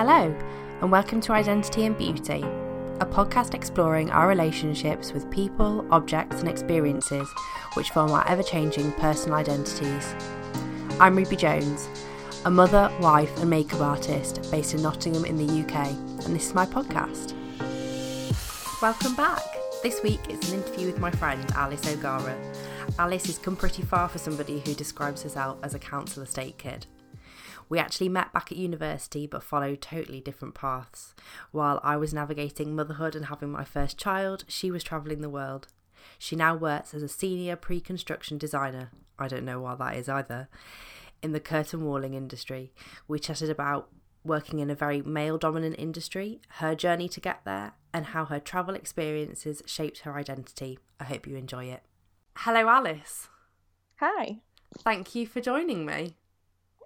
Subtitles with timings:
[0.00, 0.32] Hello,
[0.80, 2.44] and welcome to Identity and Beauty,
[3.00, 7.28] a podcast exploring our relationships with people, objects, and experiences
[7.74, 10.14] which form our ever changing personal identities.
[11.00, 11.88] I'm Ruby Jones,
[12.44, 16.54] a mother, wife, and makeup artist based in Nottingham in the UK, and this is
[16.54, 17.34] my podcast.
[18.80, 19.42] Welcome back.
[19.82, 22.38] This week it's an interview with my friend Alice O'Gara.
[23.00, 26.86] Alice has come pretty far for somebody who describes herself as a council estate kid.
[27.68, 31.14] We actually met back at university but followed totally different paths.
[31.50, 35.68] While I was navigating motherhood and having my first child, she was travelling the world.
[36.18, 38.90] She now works as a senior pre construction designer.
[39.18, 40.48] I don't know why that is either.
[41.22, 42.72] In the curtain walling industry.
[43.08, 43.88] We chatted about
[44.24, 48.38] working in a very male dominant industry, her journey to get there, and how her
[48.38, 50.78] travel experiences shaped her identity.
[51.00, 51.82] I hope you enjoy it.
[52.36, 53.28] Hello, Alice.
[53.96, 54.38] Hi.
[54.78, 56.14] Thank you for joining me.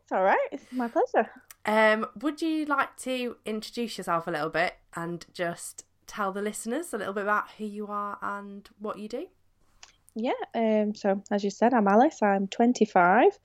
[0.02, 0.48] It's all right.
[0.50, 1.30] It's my pleasure.
[1.64, 6.92] Um, would you like to introduce yourself a little bit and just tell the listeners
[6.92, 9.26] a little bit about who you are and what you do?
[10.14, 10.32] Yeah.
[10.54, 10.94] Um.
[10.94, 12.22] So as you said, I'm Alice.
[12.22, 13.38] I'm 25.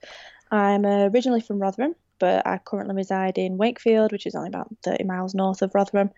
[0.50, 4.68] I'm uh, originally from Rotherham, but I currently reside in Wakefield, which is only about
[4.82, 6.10] 30 miles north of Rotherham.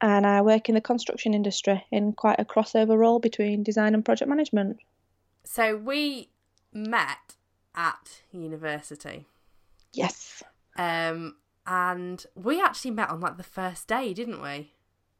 [0.00, 4.04] And I work in the construction industry in quite a crossover role between design and
[4.04, 4.80] project management.
[5.44, 6.28] So we
[6.72, 7.36] met
[7.74, 9.26] at university.
[9.92, 10.42] Yes.
[10.76, 14.72] Um, and we actually met on like the first day, didn't we?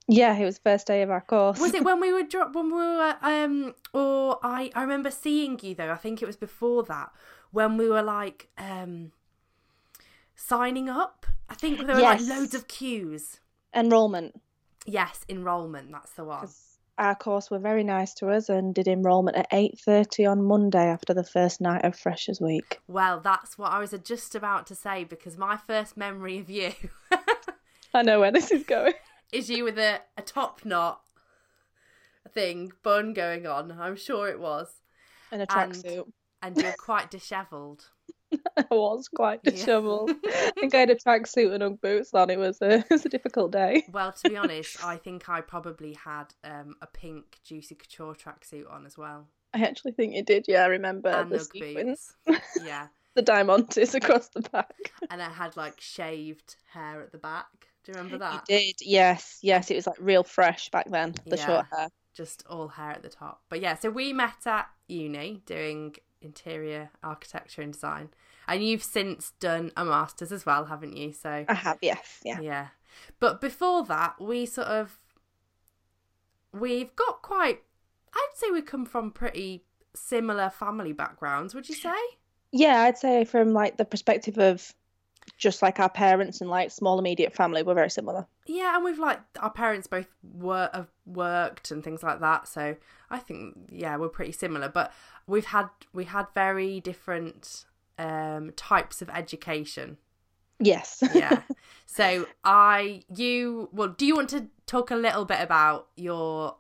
[0.09, 1.61] Yeah, it was the first day of our course.
[1.61, 5.59] Was it when we were dro- when we were um or I I remember seeing
[5.62, 5.93] you though.
[5.93, 7.11] I think it was before that
[7.53, 9.12] when we were like um
[10.34, 11.27] signing up.
[11.48, 12.27] I think there were Yes.
[12.27, 13.41] like loads of queues.
[13.75, 14.41] enrollment?
[14.87, 15.93] Yes, enrollment.
[15.93, 16.48] That's the one.
[16.98, 21.15] Our course were very nice to us and did enrolment at 8:30 on Monday after
[21.15, 22.81] the first night of Freshers Week.
[22.87, 26.73] Well, that's what I was just about to say because my first memory of you
[27.95, 28.95] I know where this is going.
[29.33, 31.01] is you with a, a top knot
[32.31, 33.72] thing, bun going on.
[33.72, 34.81] I'm sure it was.
[35.31, 36.12] In a And- tracksuit.
[36.45, 37.91] And you're quite dishevelled.
[38.56, 39.50] I was quite Yeah.
[39.53, 40.10] dishevelled.
[40.26, 42.31] I think I had a tracksuit and Ugg boots on.
[42.31, 43.84] It was a it was a difficult day.
[43.91, 48.71] Well, to be honest, I think I probably had um, a pink Juicy Couture tracksuit
[48.71, 49.28] on as well.
[49.54, 50.47] I actually think you did.
[50.48, 52.59] Yeah, I remember and the sequins, boots.
[52.65, 52.87] Yeah.
[53.15, 54.72] the diamantes across the back.
[55.10, 57.47] And I had like shaved hair at the back.
[57.84, 58.44] Do you remember that?
[58.48, 58.75] You did.
[58.81, 59.71] Yes, yes.
[59.71, 61.15] It was like real fresh back then.
[61.26, 61.47] The Yeah.
[61.47, 61.88] short hair.
[62.15, 63.42] Just all hair at the top.
[63.50, 68.10] But yeah, so we met at uni doing interior architecture and design.
[68.49, 71.12] And you've since done a master's as well, haven't you?
[71.12, 71.78] So I have.
[71.81, 72.21] Yes.
[72.25, 72.41] Yeah.
[72.41, 72.66] Yeah.
[73.21, 74.99] But before that, we sort of
[76.53, 77.62] we've got quite
[78.15, 81.94] I'd say we come from pretty similar family backgrounds, would you say?
[82.50, 84.75] Yeah, I'd say from like the perspective of
[85.39, 88.27] just like our parents and like small immediate family, we're very similar.
[88.47, 92.77] Yeah, and we've like our parents both were have worked and things like that, so
[93.11, 94.93] I think yeah, we're pretty similar, but
[95.27, 97.65] we've had we had very different
[97.99, 99.99] um types of education.
[100.59, 101.03] Yes.
[101.15, 101.43] Yeah.
[101.87, 106.57] so I you well, do you want to talk a little bit about your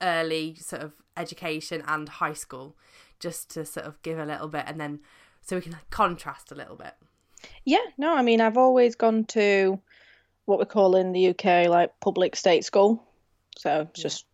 [0.00, 2.76] early sort of education and high school
[3.20, 5.00] just to sort of give a little bit and then
[5.42, 6.94] so we can contrast a little bit.
[7.64, 9.80] Yeah, no, I mean, I've always gone to
[10.44, 13.02] what we call in the UK like public state school.
[13.58, 14.02] So it's Yeah.
[14.04, 14.26] just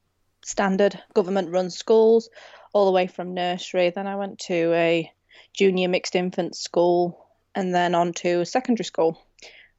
[0.42, 2.30] standard government run schools
[2.72, 3.90] all the way from nursery.
[3.90, 5.12] Then I went to a
[5.52, 9.20] junior mixed infant school and then on to secondary school,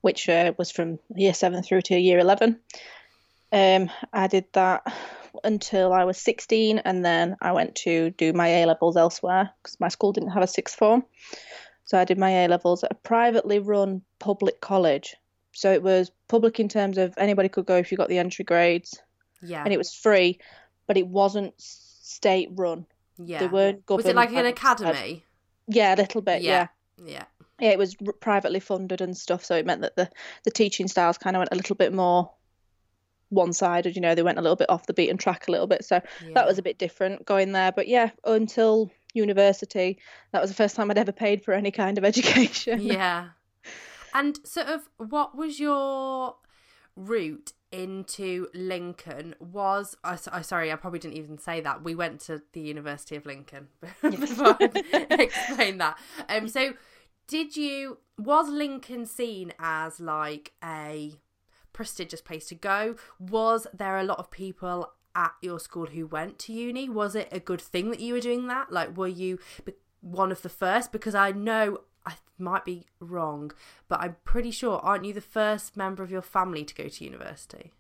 [0.02, 2.60] which uh, was from year seven through to year 11.
[3.52, 4.84] Um, I did that
[5.44, 9.80] until I was 16 and then I went to do my A levels elsewhere because
[9.80, 11.06] my school didn't have a sixth form.
[11.86, 15.16] So I did my A levels at a privately run public college.
[15.54, 18.46] So it was public in terms of anybody could go if you got the entry
[18.46, 19.02] grades,
[19.42, 19.64] Yeah.
[19.64, 20.40] and it was free,
[20.88, 22.86] but it wasn't state run.
[23.18, 23.40] yeah.
[23.40, 25.24] They weren't Was it like an academy?
[25.68, 26.42] Yeah, a little bit.
[26.42, 26.68] Yeah.
[27.04, 27.26] Yeah.
[27.60, 30.10] yeah, It was r- privately funded and stuff, so it meant that the
[30.44, 32.32] the teaching styles kind of went a little bit more
[33.30, 33.96] one-sided.
[33.96, 35.86] You know, they went a little bit off the beaten track a little bit.
[35.86, 36.32] So yeah.
[36.34, 37.72] that was a bit different going there.
[37.72, 40.00] But yeah, until university,
[40.32, 42.82] that was the first time I'd ever paid for any kind of education.
[42.82, 43.30] yeah.
[44.14, 46.36] And sort of what was your
[46.96, 52.20] route into Lincoln was I I sorry I probably didn't even say that we went
[52.22, 53.68] to the University of Lincoln
[54.02, 55.98] before I explain that.
[56.28, 56.74] Um so
[57.28, 61.14] did you was Lincoln seen as like a
[61.74, 62.96] prestigious place to go?
[63.20, 66.90] Was there a lot of people at your school who went to uni?
[66.90, 68.72] Was it a good thing that you were doing that?
[68.72, 69.38] Like were you
[70.02, 70.92] one of the first?
[70.92, 73.52] Because I know I might be wrong,
[73.88, 77.04] but I'm pretty sure aren't you the first member of your family to go to
[77.04, 77.72] university?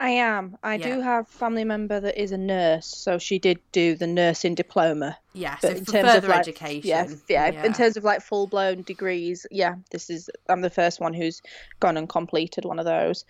[0.00, 0.56] I am.
[0.62, 0.94] I Yeah.
[0.94, 5.18] do have family member that is a nurse, so she did do the nursing diploma.
[5.32, 7.20] Yeah, But so in terms further of like, education.
[7.28, 11.00] yeah, yeah, In terms of like full blown degrees, yeah, this is I'm the first
[11.00, 11.42] one who's
[11.80, 13.24] gone and completed one of those.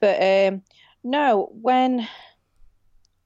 [0.00, 0.62] But um,
[1.02, 2.08] no, when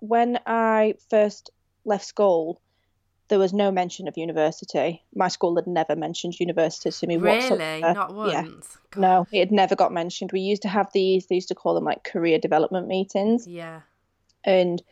[0.01, 1.51] when I first
[1.85, 2.61] left school,
[3.29, 5.03] there was no mention of university.
[5.15, 7.95] My school had never mentioned university to me really, whatsoever.
[7.95, 8.43] not yeah.
[8.43, 8.79] once.
[8.91, 9.01] God.
[9.01, 10.33] No, it had never got mentioned.
[10.33, 11.27] We used to have these.
[11.27, 13.47] They used to call them like career development meetings.
[13.47, 13.83] Yeah,
[14.45, 14.83] And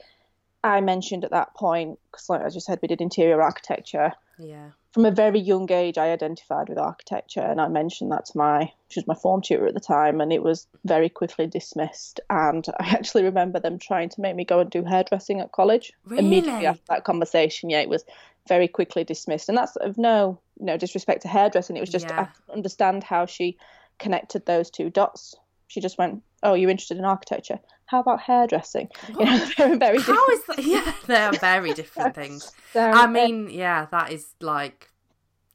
[0.62, 4.12] I mentioned at that point, because like I just said, we did interior architecture.
[4.38, 8.38] yeah, From a very young age, I identified with architecture, and I mentioned that to
[8.38, 12.18] my, she was my form tutor at the time, and it was very quickly dismissed.
[12.30, 15.92] And I actually remember them trying to make me go and do hairdressing at college.
[16.10, 18.06] Immediately after that conversation, yeah, it was
[18.48, 21.76] very quickly dismissed, and that's of no, no disrespect to hairdressing.
[21.76, 22.28] It was just Yeah.
[22.48, 23.58] I understand how she
[23.98, 25.36] connected those two dots.
[25.68, 27.58] She just went, "Oh, you're interested in architecture?
[27.86, 30.18] How about hairdressing?" You know, very, very different.
[30.18, 30.64] How is that?
[30.64, 32.52] Yeah, they are very different things.
[32.74, 34.90] I mean, yeah, that is like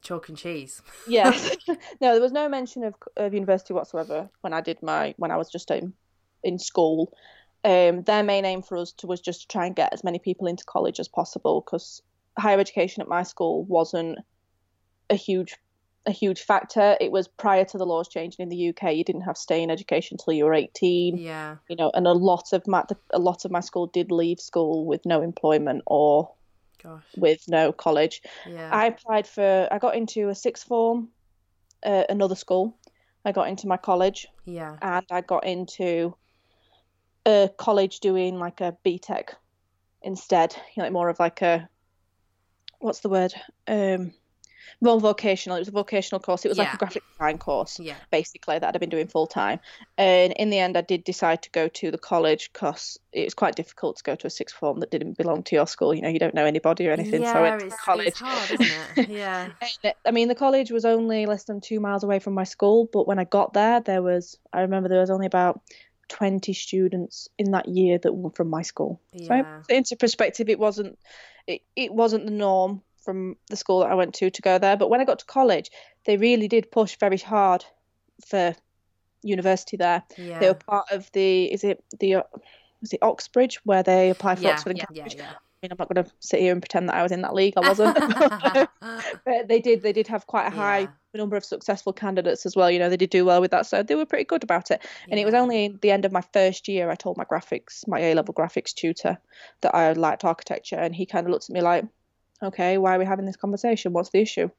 [0.02, 0.81] chalk and cheese.
[1.08, 1.56] Yes.
[1.68, 5.38] no, there was no mention of, of university whatsoever when I did my when I
[5.38, 5.94] was just in
[6.44, 7.13] in school.
[7.63, 10.18] Um, their main aim for us to, was just to try and get as many
[10.18, 12.02] people into college as possible because
[12.38, 14.18] higher education at my school wasn't
[15.12, 15.56] a huge
[16.06, 16.98] a huge factor.
[17.00, 18.95] It was prior to the laws changing in the UK.
[18.95, 22.13] You didn't have stay in education until you were 18 Yeah, you know, and a
[22.13, 26.31] lot of my a lot of my school did leave school with no employment or
[26.81, 28.21] gosh, with no college.
[28.48, 31.09] yeah, I applied for, I got into a sixth form,
[31.86, 32.77] uh, another school.
[33.24, 36.15] I got into my college yeah, and I got into
[37.25, 39.30] a college doing like a BTEC
[40.01, 41.69] instead, you know, like more of like a,
[42.80, 43.33] what's the word?
[43.68, 44.13] Um,
[44.80, 45.58] well, vocational.
[45.58, 46.46] It was a vocational course.
[46.46, 49.60] It was like a graphic design course yeah, basically that I'd been doing full time.
[49.98, 53.34] And in the end, I did decide to go to the college because it was
[53.34, 55.94] quite difficult to go to a sixth form that didn't belong to your school.
[55.94, 57.22] You know, you don't know anybody or anything.
[57.22, 57.34] yeah.
[57.34, 58.08] so I went to college.
[58.08, 59.10] it's hard, isn't it?
[59.22, 59.50] Yeah,
[59.84, 62.90] And, I mean, the college was only less than two miles away from my school,
[62.92, 65.62] but when I got there, there was, I remember there was only about
[66.10, 69.02] 20 students in that year that were from my school.
[69.18, 70.98] So yeah, into perspective, it wasn't,
[71.48, 74.77] it, it wasn't the norm from the school that I went to to go there.
[74.77, 75.69] But when I got to college,
[76.06, 77.65] they really did push very hard
[78.27, 78.56] for
[79.24, 80.03] university there.
[80.18, 82.24] They were part of the, is it the,
[82.81, 85.15] was it Oxbridge where they apply for yeah, Oxford and yeah, Cambridge?
[85.15, 85.31] yeah.
[85.31, 87.36] I mean, I'm not going to sit here and pretend that I was in that
[87.36, 87.53] league.
[87.56, 87.95] I wasn't.
[89.25, 89.81] But they did.
[89.83, 90.88] They did have quite a high Yeah.
[91.13, 92.71] number of successful candidates as well.
[92.71, 94.81] You know, they did do well with that, so they were pretty good about it.
[95.09, 98.00] And it was only the end of my first year I told my graphics, my
[98.00, 99.18] A level graphics tutor,
[99.62, 101.86] that I liked architecture, and he kind of looked at me like,
[102.43, 103.93] "Okay, why are we having this conversation?
[103.93, 104.49] What's the issue?"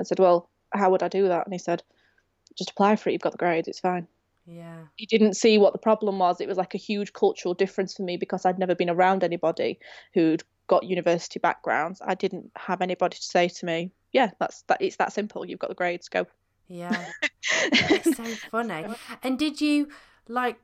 [0.00, 1.82] I said, "Well, how would I do that?" And he said,
[2.56, 3.12] "Just apply for it.
[3.12, 3.68] You've got the grades.
[3.68, 4.06] It's fine."
[4.44, 6.40] yeah, He didn't see what the problem was.
[6.40, 9.78] It was like a huge cultural difference for me because I'd never been around anybody
[10.14, 12.00] who'd got university backgrounds.
[12.04, 14.80] I didn't have anybody to say to me, "Yeah, that's that.
[14.80, 15.46] It's that simple.
[15.46, 16.08] You've got the grades.
[16.08, 16.26] Go."
[16.68, 17.06] yeah.
[17.52, 18.86] It's so funny.
[19.22, 19.88] And did you
[20.28, 20.58] like?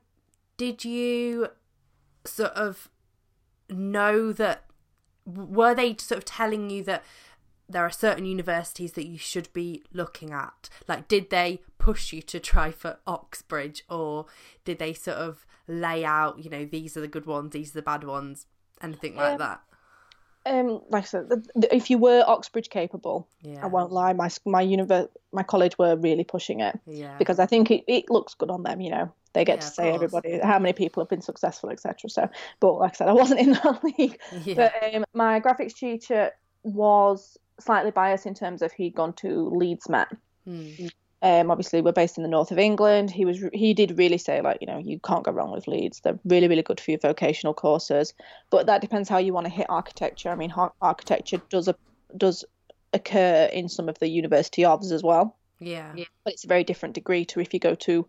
[0.57, 1.47] Did you
[2.25, 2.89] sort of
[3.69, 4.63] know that?
[5.35, 7.03] Were they sort of telling you that
[7.67, 10.69] there are certain universities that you should be looking at?
[10.87, 14.25] Like, did they push you to try for Oxbridge, or
[14.65, 17.79] did they sort of lay out, you know, these are the good ones, these are
[17.79, 18.47] the bad ones,
[18.81, 19.61] anything like Um, that?
[20.45, 24.65] Um, like I said, if you were Oxbridge capable, Yeah, I won't lie, my my
[24.65, 28.49] univer- my college were really pushing it yeah, because I think it, it looks good
[28.49, 28.81] on them.
[28.81, 29.95] You know, they get Yeah, to of say course.
[29.95, 32.09] everybody how many people have been successful, etc.
[32.09, 34.19] So, but like I said, I wasn't in that league.
[34.43, 36.31] yeah, But um, my graphics teacher
[36.63, 40.07] was slightly biased in terms of he'd gone to Leeds Met.
[40.45, 40.87] Hmm.
[41.21, 43.11] Um, obviously, we're based in the north of England.
[43.11, 45.99] He was he did really say like you know you can't go wrong with Leeds.
[45.99, 48.13] They're really really good for your vocational courses,
[48.49, 50.29] but that depends how you want to hit architecture.
[50.29, 51.75] I mean, architecture does a,
[52.15, 52.45] does
[52.93, 55.93] occur in some of the university ofs as well, yeah,
[56.23, 58.07] but it's a very different degree to if you go to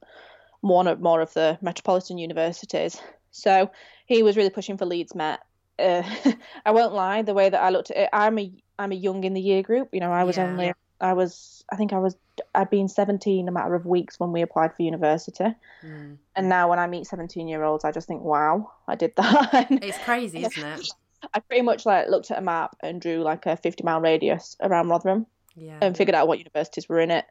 [0.61, 3.01] one or more of the metropolitan universities.
[3.31, 3.71] So
[4.07, 5.41] he was really pushing for Leeds Met.
[5.79, 6.03] Uh,
[6.67, 9.25] I won't lie, the way that I looked at it, I'm a I'm a young
[9.25, 9.89] in the year group.
[9.93, 10.45] You know, I was Yeah.
[10.45, 12.17] only I was I think I was
[12.55, 16.15] I'd been 17 a matter of weeks when we applied for university, Hmm.
[16.37, 19.69] and now when I meet 17 year olds, I just think, wow, I did that.
[19.71, 20.89] It's crazy, isn't it?
[21.35, 24.57] I pretty much like looked at a map and drew like a 50 mile radius
[24.63, 27.25] around Rotherham Yeah, and figured out what universities were in it,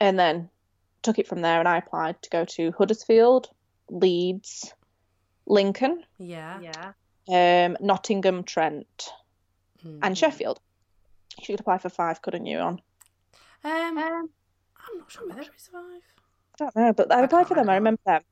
[0.00, 0.50] and then
[1.02, 1.58] took it from there.
[1.58, 3.48] And I applied to go to Huddersfield,
[3.88, 4.72] Leeds,
[5.46, 6.60] Lincoln, yeah,
[7.28, 7.66] yeah.
[7.66, 9.10] um, Nottingham, Trent,
[9.82, 9.98] Hmm.
[10.02, 10.60] and Sheffield.
[11.38, 12.58] You could apply for five, couldn't you?
[12.58, 12.80] On
[13.64, 14.30] Um, um
[14.88, 16.02] I'm not sure whether it was five.
[16.54, 17.68] I don't know, but I I applied can't for them.
[17.68, 18.00] I remember.
[18.06, 18.24] remember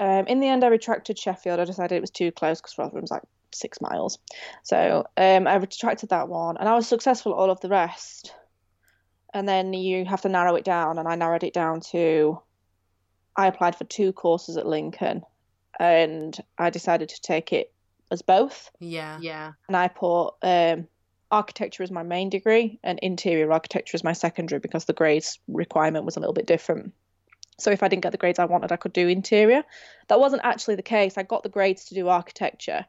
[0.00, 0.18] them.
[0.20, 1.58] Um, in the end, I retracted Sheffield.
[1.60, 3.22] I decided it was too close because Rotherham was like
[3.52, 4.18] six miles.
[4.62, 8.32] So um, I retracted that one, and I was successful at all of the rest.
[9.34, 12.40] And then you have to narrow it down, and I narrowed it down to
[13.36, 15.22] I applied for two courses at Lincoln,
[15.78, 17.72] and I decided to take it
[18.10, 18.70] as both.
[18.80, 19.18] Yeah.
[19.20, 19.52] Yeah.
[19.68, 20.88] And I put um,
[21.30, 26.04] architecture as my main degree and interior architecture as my secondary because the grades requirement
[26.04, 26.92] was a little bit different.
[27.58, 29.62] So if I didn't get the grades I wanted, I could do interior.
[30.08, 31.18] That wasn't actually the case.
[31.18, 32.86] I got the grades to do architecture,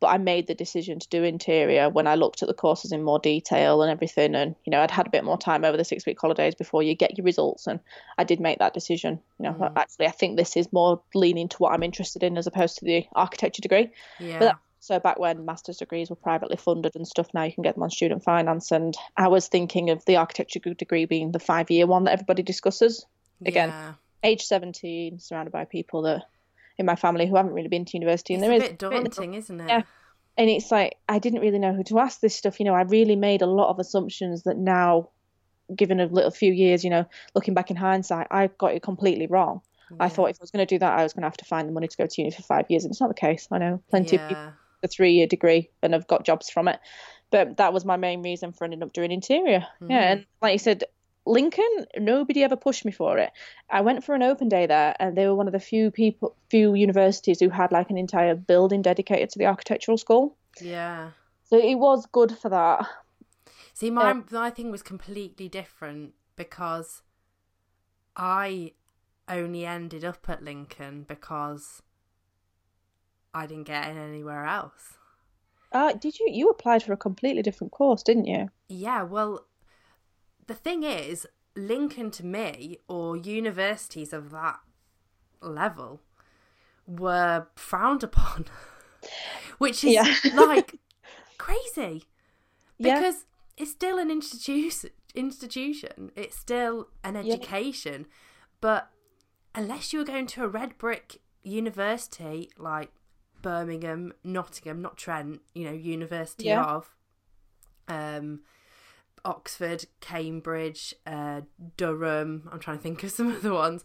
[0.00, 3.02] but I made the decision to do interior when I looked at the courses in
[3.02, 4.34] more detail and everything.
[4.34, 6.82] And you know, I'd had a bit more time over the six week holidays before
[6.82, 7.80] you get your results, and
[8.18, 9.20] I did make that decision.
[9.38, 9.72] You know, Mm.
[9.76, 12.84] actually, I think this is more leaning to what I'm interested in as opposed to
[12.84, 13.90] the architecture degree.
[14.20, 14.38] Yeah.
[14.38, 17.62] But that- So back when master's degrees were privately funded and stuff, now you can
[17.64, 18.70] get them on student finance.
[18.70, 22.44] And I was thinking of the architecture degree being the five year one that everybody
[22.44, 23.04] discusses.
[23.44, 23.94] again, Yeah.
[24.22, 26.24] Age 17, surrounded by people that
[26.78, 28.34] in my family who haven't really been to university.
[28.34, 29.68] It's and a there is bit daunting, isn't it?
[29.68, 29.82] Yeah.
[30.36, 32.58] and it's like I didn't really know who to ask this stuff.
[32.60, 35.08] You know, I really made a lot of assumptions that now,
[35.74, 39.26] given a little few years, you know, looking back in hindsight, I got it completely
[39.26, 39.60] wrong.
[40.00, 41.44] I thought if I was going to do that, I was going to have to
[41.44, 43.46] find the money to go to uni for five years, and it's not the case.
[43.52, 44.50] I know plenty of people Yeah.
[44.82, 46.80] a three year degree and have got jobs from it.
[47.30, 49.64] But that was my main reason for ending up doing interior.
[49.80, 49.90] Mhm.
[49.90, 50.84] Yeah, and like you said,
[51.26, 53.32] Lincoln, nobody ever pushed me for it.
[53.68, 56.36] I went for an open day there, and they were one of the few people,
[56.50, 60.36] few universities who had like an entire building dedicated to the architectural school.
[60.60, 61.10] Yeah.
[61.44, 62.86] So it was good for that.
[63.74, 67.02] See, my my thing was completely different because
[68.16, 68.72] I
[69.28, 71.82] only ended up at Lincoln because
[73.34, 74.94] I didn't get in anywhere else.
[75.72, 76.28] Uh, did you?
[76.30, 78.48] You applied for a completely different course, didn't you?
[78.68, 79.46] Yeah, well,
[80.46, 84.60] the thing is, Lincoln to me, or universities of that
[85.40, 86.00] level,
[86.86, 88.46] were frowned upon,
[89.58, 90.14] which is Yeah.
[90.34, 90.78] like
[91.38, 92.04] crazy
[92.78, 92.94] Yeah.
[93.00, 93.24] because
[93.56, 94.90] it's still an institution.
[95.14, 96.12] Institution.
[96.14, 97.34] It's still an Yeah.
[97.34, 98.06] education,
[98.60, 98.90] but
[99.54, 102.90] unless you were going to a red brick university like
[103.40, 106.64] Birmingham, Nottingham, not Trent, you know, University Yeah.
[106.64, 106.94] of,
[107.88, 108.42] um,
[109.26, 111.42] Oxford, Cambridge, uh,
[111.76, 112.48] Durham.
[112.50, 113.84] I'm trying to think of some other ones,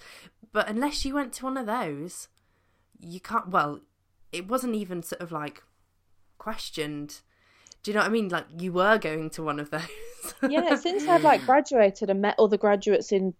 [0.54, 2.30] but unless you went to one of those,
[3.00, 3.50] you can't.
[3.50, 3.82] Well,
[4.32, 5.64] it wasn't even sort of like
[6.38, 7.22] questioned.
[7.84, 8.30] Do you know what I mean?
[8.30, 9.82] Like you were going to one of those.
[10.48, 13.34] yeah, since I've like graduated and met other graduates in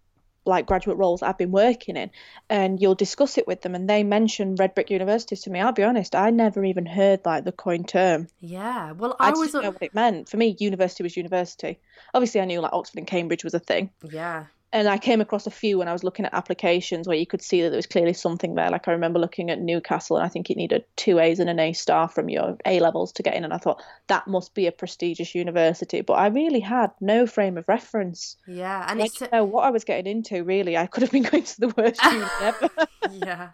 [0.44, 2.10] like graduate roles I've been working in,
[2.48, 5.60] and you'll discuss it with them, and they mention red brick universities to me.
[5.60, 8.28] I'll be honest, I never even heard like the coin term.
[8.40, 8.92] yeah.
[8.92, 9.52] Well, I, I, was.
[9.52, 10.28] didn't know what it meant.
[10.28, 11.78] For me, university was university.
[12.14, 14.46] Obviously, I knew like Oxford and Cambridge was a thing, Yeah.
[14.72, 17.42] And I came across a few when I was looking at applications where you could
[17.42, 18.70] see that there was clearly something there.
[18.70, 21.58] Like I remember looking at Newcastle, and I think it needed two A's and an
[21.58, 24.66] A star from your A levels to get in, and I thought that must be
[24.66, 26.00] a prestigious university.
[26.00, 28.36] But I really had no frame of reference.
[28.46, 28.86] Yeah.
[28.88, 29.18] And I it's.
[29.18, 30.42] didn't know what I was getting into.
[30.42, 32.70] Really, I could have been going to the worst uni ever.
[33.12, 33.50] yeah.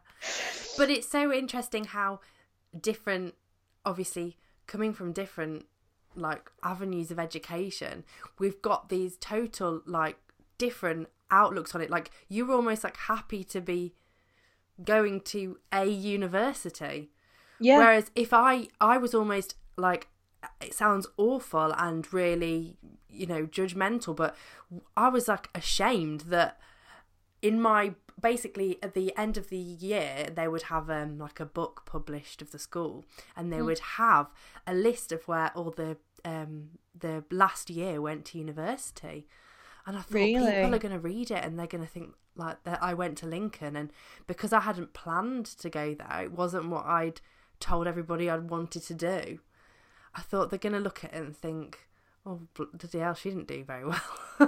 [0.77, 2.21] But it's so interesting how
[2.81, 3.35] different,
[3.85, 4.37] obviously,
[4.69, 5.67] coming from different
[6.15, 8.05] like avenues of education,
[8.39, 10.17] we've got these total like
[10.59, 11.91] different outlooks on it.
[11.91, 13.95] Like you were almost like happy to be
[14.85, 17.11] going to a university.
[17.59, 20.09] yeah, Whereas if I I was almost like
[20.61, 22.77] it sounds awful and really
[23.09, 24.37] you know judgmental, but
[24.97, 26.59] I was like ashamed that
[27.43, 31.47] in my basically at the end of the year they would have um like a
[31.47, 33.05] book published of the school
[33.37, 34.27] and they would have
[34.67, 39.29] a list of where all the um the last year went to university
[39.89, 40.53] and I thought Really?
[40.53, 43.19] people are going to read it and they're going to think like that I went
[43.19, 43.91] to Lincoln and
[44.29, 47.21] because I hadn't planned to go there it wasn't what I'd
[47.59, 49.41] told everybody I'd wanted to do
[50.15, 51.89] I thought they're going to look at it and think
[52.25, 54.01] oh bloody hell she didn't do very well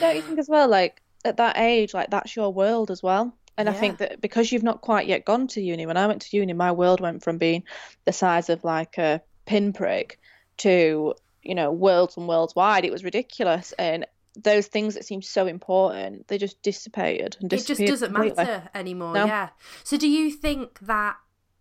[0.00, 0.68] don't you think as well?
[0.68, 3.34] Like at that age, like that's your world as well.
[3.56, 6.22] And I think that because you've not quite yet gone to uni, when I went
[6.22, 7.64] to uni, my world went from being
[8.06, 10.18] the size of like a pinprick
[10.58, 12.86] to, you know, worlds and worlds wide.
[12.86, 13.72] It was ridiculous.
[13.72, 14.06] And
[14.36, 18.44] those things that seem so important, they just dissipated and it just doesn't completely.
[18.44, 19.26] matter anymore No.
[19.26, 19.48] yeah
[19.84, 21.16] so do you think that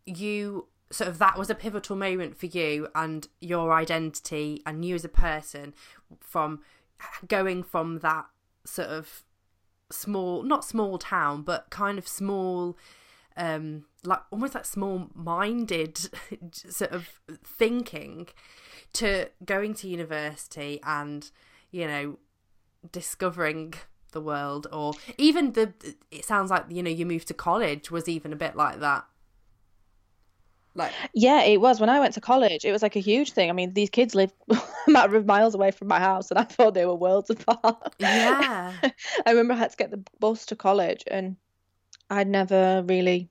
[0.05, 4.95] you sort of that was a pivotal moment for you and your identity and you
[4.95, 5.73] as a person
[6.19, 6.61] from
[7.27, 8.25] going from that
[8.65, 9.23] sort of
[9.91, 12.77] small not small town but kind of small
[13.37, 15.97] um like almost like small minded
[16.51, 18.27] sort of thinking
[18.93, 21.31] to going to university and
[21.71, 22.17] you know
[22.91, 23.73] discovering
[24.11, 25.73] the world or even the
[26.11, 29.05] it sounds like you know you moved to college was even a bit like that.
[30.75, 31.79] Like yeah it was.
[31.79, 33.49] When i went to college it was like a huge thing.
[33.49, 36.43] I mean these kids live a matter of miles away from my house and i
[36.43, 37.95] thought they were worlds apart.
[37.99, 38.73] Yeah.
[39.25, 41.35] I remember i had to get the bus to college and
[42.09, 43.29] i'd never really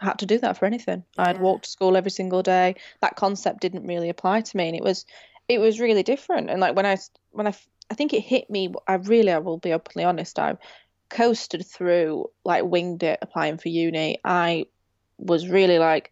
[0.00, 1.04] had to do that for anything.
[1.16, 1.30] Yeah.
[1.30, 2.76] i'd walk to school every single day.
[3.00, 5.06] That concept didn't really apply to me and it was
[5.48, 6.50] it was really different.
[6.50, 6.96] And like when i
[7.30, 7.54] when i
[7.92, 10.56] i think it hit me i really i will be openly honest i
[11.08, 14.64] coasted through like winged it applying for uni i
[15.18, 16.10] was really like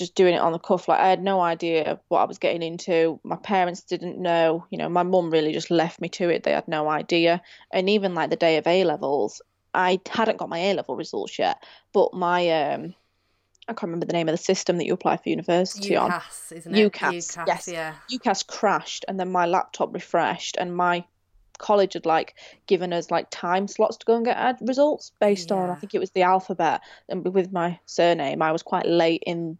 [0.00, 0.88] just doing it on the cuff.
[0.88, 3.20] Like I had no idea what I was getting into.
[3.22, 4.64] My parents didn't know.
[4.70, 6.42] You know, my mum really just left me to it.
[6.42, 7.42] They had no idea.
[7.70, 9.42] And even like the day of A levels,
[9.74, 11.62] I hadn't got my A level results yet,
[11.92, 12.94] but my um,
[13.70, 16.10] I can't remember the name of the system that you apply for university UCAS, on.
[16.10, 16.92] UCAS, isn't it?
[16.92, 17.68] UCAS, UCAS yes.
[17.68, 17.94] Yeah.
[18.10, 21.04] UCAS crashed, and then my laptop refreshed, and my
[21.58, 22.34] college had like
[22.66, 25.56] given us like time slots to go and get results based yeah.
[25.56, 26.80] on I think it was the alphabet.
[27.08, 29.58] And with my surname, I was quite late in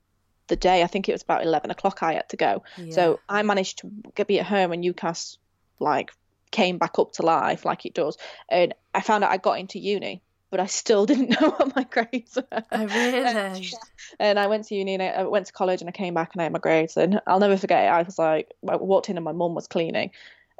[0.48, 0.82] the day.
[0.82, 2.64] I think it was about 11 o'clock I had to go.
[2.76, 2.94] Yeah.
[2.94, 5.36] So I managed to get be at home and UCAS
[5.78, 6.10] like
[6.50, 8.16] came back up to life like it does.
[8.48, 11.84] And I found out I got into uni, but I still didn't know what my
[11.84, 12.62] grades were.
[12.72, 13.72] Oh, really?
[14.18, 16.42] and I went to uni and I went to college and I came back and
[16.42, 16.96] I had my grades.
[16.96, 17.88] And I'll never forget it.
[17.88, 20.10] I was like, I walked in and my mum was cleaning.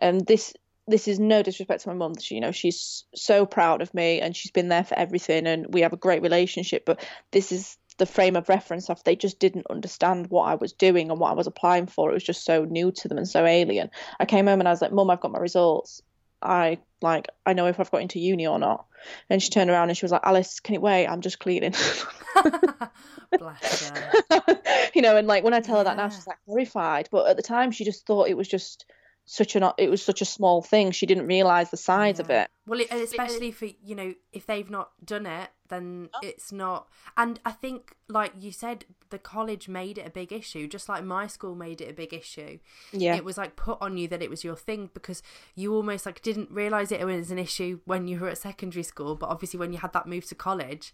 [0.00, 0.54] And this
[0.86, 2.14] this is no disrespect to my mum.
[2.18, 5.72] She, you know, she's so proud of me and she's been there for everything and
[5.72, 6.84] we have a great relationship.
[6.84, 10.72] But this is the frame of reference of they just didn't understand what I was
[10.72, 12.10] doing and what I was applying for.
[12.10, 13.90] It was just so new to them and so alien.
[14.18, 16.02] I came home and I was like, Mum, I've got my results.
[16.42, 18.86] I like I know if I've got into uni or not.
[19.30, 21.06] And she turned around and she was like, Alice, can it wait?
[21.06, 21.72] I'm just cleaning.
[23.38, 24.60] Bless her.
[24.94, 27.08] you know, and like when I tell her that now, she's like horrified.
[27.10, 28.84] But at the time, she just thought it was just
[29.32, 32.24] such an it was such a small thing she didn't realize the size yeah.
[32.24, 32.50] of it.
[32.66, 36.18] Well it, especially for you know if they've not done it then oh.
[36.20, 40.66] it's not and i think like you said the college made it a big issue
[40.66, 42.58] just like my school made it a big issue.
[42.90, 43.14] Yeah.
[43.14, 45.22] It was like put on you that it was your thing because
[45.54, 49.14] you almost like didn't realize it was an issue when you were at secondary school
[49.14, 50.92] but obviously when you had that move to college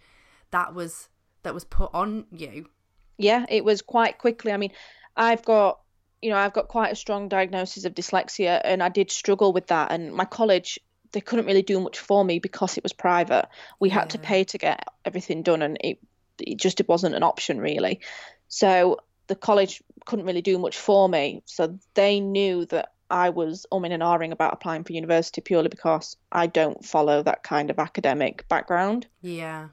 [0.51, 1.09] that was
[1.43, 2.69] that was put on you.
[3.17, 4.53] Yeah it was quite quickly.
[4.53, 4.73] I mean
[5.17, 5.81] i've got
[6.27, 9.69] you know, I've got quite a strong diagnosis of dyslexia, and I did struggle with
[9.69, 9.93] that.
[9.93, 10.77] And my college,
[11.13, 13.47] they couldn't really do much for me because it was private.
[13.79, 16.01] We had to pay to get everything done, and it,
[16.41, 18.01] it just it wasn't an option really.
[18.49, 21.45] So the college couldn't really do much for me.
[21.47, 26.17] So they knew that I was umming and ahhing about applying for university purely because
[26.33, 29.07] I don't follow that kind of academic background.
[29.23, 29.69] Yeah.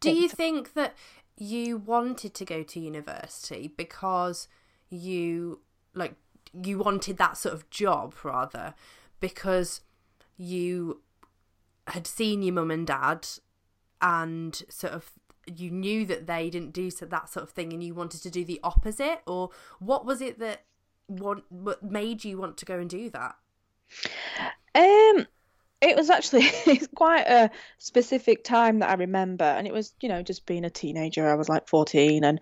[0.00, 0.94] Do you think that
[1.38, 4.46] you wanted to go to university because
[4.90, 5.60] you
[5.96, 6.14] like
[6.52, 8.74] you wanted that sort of job rather
[9.20, 9.80] because
[10.36, 11.00] you
[11.88, 13.26] had seen your mum and dad
[14.00, 15.10] and sort of
[15.46, 18.44] you knew that they didn't do that sort of thing and you wanted to do
[18.44, 19.20] the opposite?
[19.26, 20.62] Or what was it that
[21.06, 23.36] what, what made you want to go and do that?
[24.74, 25.26] Um
[25.80, 30.08] it was actually it's quite a specific time that i remember and it was you
[30.08, 32.40] know just being a teenager i was like 14 and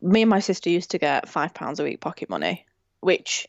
[0.00, 2.64] me and my sister used to get five pounds a week pocket money
[3.04, 3.46] which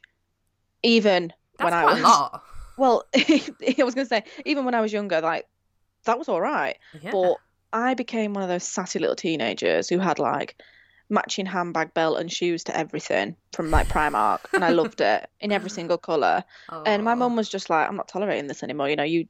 [0.84, 2.44] even That's when I was lot.
[2.78, 5.48] well, I was gonna say even when I was younger, like
[6.04, 6.78] that was all right.
[7.02, 7.12] Yeah.
[7.12, 7.38] But
[7.72, 10.62] I became one of those sassy little teenagers who had like
[11.10, 15.54] matching handbag, belt, and shoes to everything from like Primark, and I loved it in
[15.54, 16.44] every single color.
[16.70, 16.84] Oh.
[16.86, 17.16] And my oh.
[17.16, 18.90] mum was just like, "I'm not tolerating this anymore.
[18.90, 19.28] You know, you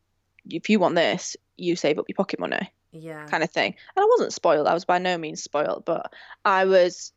[0.50, 3.26] if you want this, you save up your pocket money." Yeah.
[3.28, 3.76] Kind of thing.
[3.96, 4.68] And I wasn't spoiled.
[4.68, 6.12] I was by no means spoiled, but
[6.44, 7.12] I was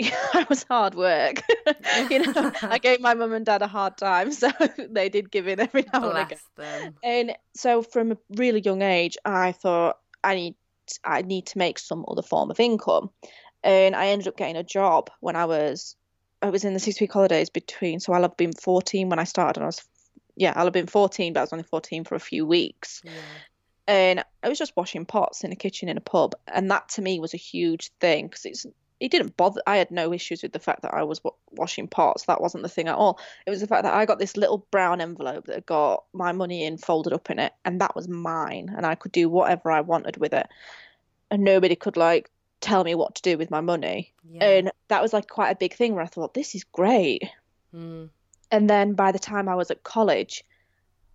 [0.34, 1.42] I was hard work.
[2.10, 5.48] you know, I gave my mum and dad a hard time, so they did give
[5.48, 6.38] in every now Bless and again.
[6.56, 6.94] Them.
[7.02, 10.54] And so, from a really young age, I thought I need
[11.04, 13.10] I need to make some other form of income,
[13.62, 15.96] and I ended up getting a job when I was
[16.40, 18.00] I was in the six week holidays between.
[18.00, 19.82] So I'll have been fourteen when I started, and I was
[20.36, 23.02] yeah I'll have been fourteen, but I was only fourteen for a few weeks.
[23.04, 23.12] Yeah.
[23.88, 27.02] And I was just washing pots in a kitchen in a pub, and that to
[27.02, 28.66] me was a huge thing because it's
[29.02, 29.60] it didn't bother.
[29.66, 32.26] I had no issues with the fact that I was washing pots.
[32.26, 33.18] That wasn't the thing at all.
[33.46, 36.64] It was the fact that I got this little brown envelope that got my money
[36.64, 39.80] in folded up in it, and that was mine, and I could do whatever I
[39.80, 40.46] wanted with it,
[41.32, 44.12] and nobody could like tell me what to do with my money.
[44.30, 44.44] Yeah.
[44.44, 47.24] And that was like quite a big thing where I thought this is great.
[47.74, 48.08] Mm.
[48.52, 50.44] And then by the time I was at college,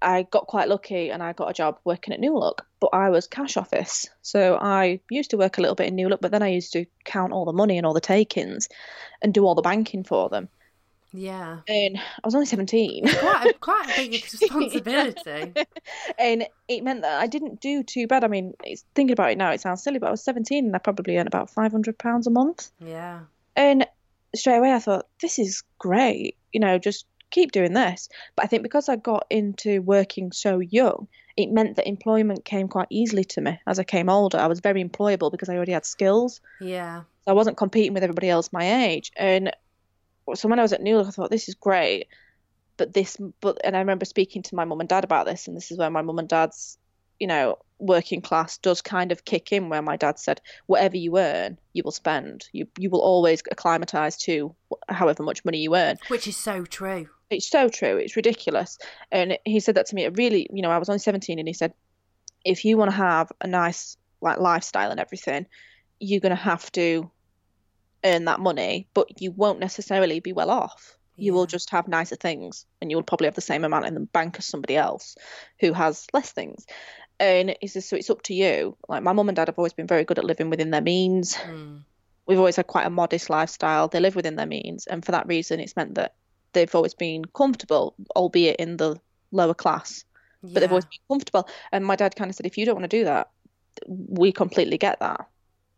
[0.02, 3.10] I got quite lucky and I got a job working at New Look, but I
[3.10, 4.08] was cash office.
[4.22, 6.74] So I used to work a little bit in New Look, but then I used
[6.74, 8.70] to count all the money and all the takings
[9.22, 10.50] and do all the banking for them.
[11.14, 11.60] Yeah.
[11.68, 13.08] And I was only 17.
[13.08, 15.54] Quite a, quite a big responsibility.
[16.20, 18.24] and it meant that I didn't do too bad.
[18.24, 20.76] I mean, it's, thinking about it now, it sounds silly, but I was 17 and
[20.76, 22.72] I probably earned about £500 a month.
[22.80, 23.22] Yeah.
[23.56, 23.88] And
[24.36, 26.38] straight away I thought, this is great.
[26.52, 28.10] You know, just keep doing this.
[28.36, 32.68] But I think because I got into working so young, it meant that employment came
[32.68, 34.38] quite easily to me as I came older.
[34.38, 36.42] I was very employable because I already had skills.
[36.60, 37.02] Yeah.
[37.02, 39.12] So I wasn't competing with everybody else my age.
[39.16, 39.52] And
[40.34, 42.08] so when I was at New Look, I thought, this is great.
[42.78, 45.58] But this, but, and I remember speaking to my mum and dad about this, and
[45.58, 46.78] this is where my mum and dad's,
[47.20, 51.18] you know, working class does kind of kick in where my dad said whatever you
[51.18, 54.56] earn you will spend you you will always acclimatize to
[54.90, 58.78] however much money you earn which is so true it's so true it's ridiculous.
[59.12, 61.48] And he said that to me it really you know i was only 17 and
[61.48, 61.74] he said
[62.46, 65.46] if you want to have a nice like lifestyle and everything
[66.00, 67.10] you're going to have to
[68.06, 70.96] earn that money but you won't necessarily be well off.
[71.16, 71.38] You Yeah.
[71.40, 74.02] will just have nicer things and you will probably have the same amount in the
[74.02, 75.16] bank as somebody else
[75.60, 76.66] who has less things.
[77.20, 78.78] And he says so it's up to you.
[78.88, 81.36] Like my mum and dad have always been very good at living within their means.
[81.36, 81.82] Mm.
[82.28, 83.88] we've always had quite a modest lifestyle.
[83.88, 86.14] They live within their means and for that reason it's meant that
[86.58, 89.00] they've always been comfortable albeit in the
[89.32, 90.04] lower class
[90.44, 92.90] but they've always been comfortable and my dad kind of said if you don't want
[92.90, 93.30] to do that
[93.88, 95.28] we completely get that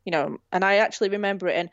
[0.06, 1.70] you know and i actually remember it and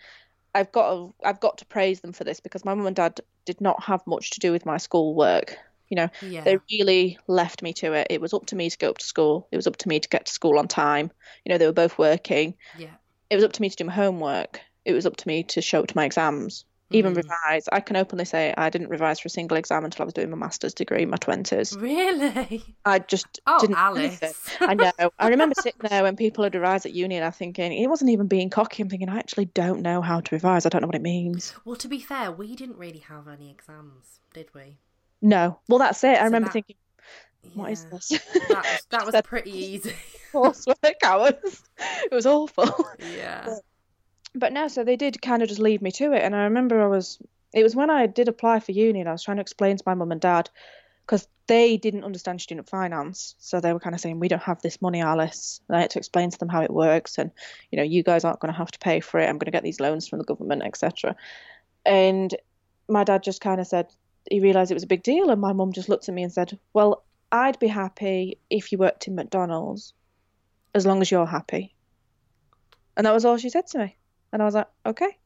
[0.54, 3.20] i've got to, i've got to praise them for this because my mum and dad
[3.44, 5.56] did not have much to do with my school work
[5.88, 6.42] you know yeah.
[6.42, 8.08] they really left me to it.
[8.10, 9.46] It was up to me to go up to school.
[9.52, 11.10] It was up to me to get to school on time.
[11.44, 12.54] You know, they were both working.
[12.76, 12.94] yeah.
[13.30, 14.60] It was up to me to do my homework.
[14.84, 17.16] It was up to me to show up to my exams, even Mm.
[17.16, 17.68] revise.
[17.72, 20.30] I can openly say I didn't revise for a single exam until I was doing
[20.30, 21.80] my master's degree in my 20s.
[21.80, 22.62] Really?
[22.84, 23.76] I just Oh, didn't.
[23.76, 24.56] Alice.
[24.60, 24.92] I know.
[25.18, 28.10] I remember sitting there when people had revised at uni and I'm thinking, it wasn't
[28.10, 28.82] even being cocky.
[28.82, 30.64] I'm thinking, I actually don't know how to revise.
[30.64, 31.54] I don't know what it means.
[31.64, 34.78] well, to be fair, we didn't really have any exams, did we?
[35.20, 35.58] No.
[35.68, 36.20] Well, that's it.
[36.20, 36.76] I remember that- thinking,
[37.54, 37.90] what is Yeah.
[37.98, 38.08] this?
[38.48, 39.92] That was, that was pretty easy.
[40.32, 41.62] coursework hours.
[42.04, 42.86] It was awful.
[43.16, 43.42] yeah.
[43.46, 43.60] but
[44.52, 46.22] no, so they did kind of just leave me to it.
[46.22, 47.18] And I remember I was,
[47.54, 49.82] it was when I did apply for uni and I was trying to explain to
[49.86, 50.50] my mum and dad
[51.06, 53.36] because they didn't understand student finance.
[53.38, 55.60] So they were kind of saying, we don't have this money, Alice.
[55.68, 57.18] And I had to explain to them how it works.
[57.18, 57.30] And,
[57.70, 59.26] you know, you guys aren't going to have to pay for it.
[59.26, 61.14] I'm going to get these loans from the government, etc.
[61.84, 62.34] And
[62.88, 63.86] my dad just kind of said,
[64.28, 65.30] he realised it was a big deal.
[65.30, 68.78] And my mum just looked at me and said, well, I'd be happy if you
[68.78, 69.94] worked in McDonald's
[70.74, 71.74] as long as you're happy.
[72.96, 73.96] And that was all she said to me.
[74.32, 75.18] And I was like, okay.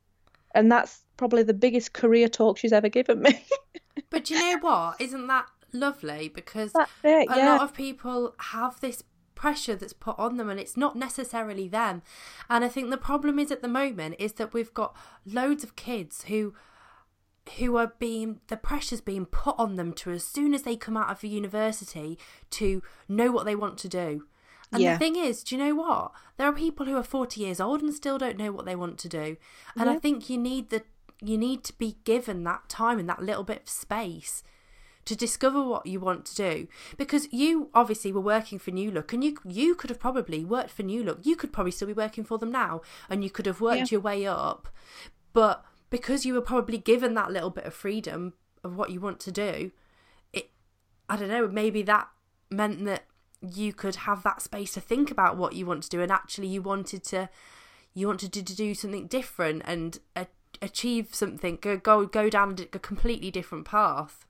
[0.55, 3.45] And that's probably the biggest career talk she's ever given me.
[4.09, 5.01] But you know what?
[5.01, 6.29] Isn't that lovely?
[6.29, 7.53] Because it, a yeah.
[7.53, 9.05] lot of people have this
[9.41, 12.03] pressure that's put on them and it's not necessarily them
[12.51, 15.77] and i think the problem is at the moment is that we've got loads of
[15.77, 16.53] kids who
[17.57, 20.95] who are being the pressure's being put on them to as soon as they come
[20.95, 22.19] out of university
[22.51, 24.27] to know what they want to do
[24.73, 24.93] and Yeah.
[24.95, 26.13] the thing is do you know what?
[26.37, 28.99] There are people who are 40 years old and still don't know what they want
[28.99, 29.37] to do.
[29.77, 30.83] And i think you need the
[31.23, 34.43] you need to be given that time and that little bit of space
[35.05, 36.69] to discover what you want to do.
[36.97, 40.71] Because you obviously were working for New Look and you you could have probably worked
[40.71, 41.21] for New Look.
[41.25, 43.97] You could probably still be working for them now and you could have worked Yeah.
[43.97, 44.69] your way up.
[45.33, 49.19] But because you were probably given that little bit of freedom of what you want
[49.21, 49.73] to do
[50.33, 50.51] it
[51.09, 52.09] I don't know maybe that
[52.51, 53.05] meant that
[53.41, 56.47] you could have that space to think about what you want to do and actually
[56.49, 57.29] you wanted to
[57.95, 59.99] you wanted to do something different and
[60.61, 64.27] achieve something go go go down a completely different path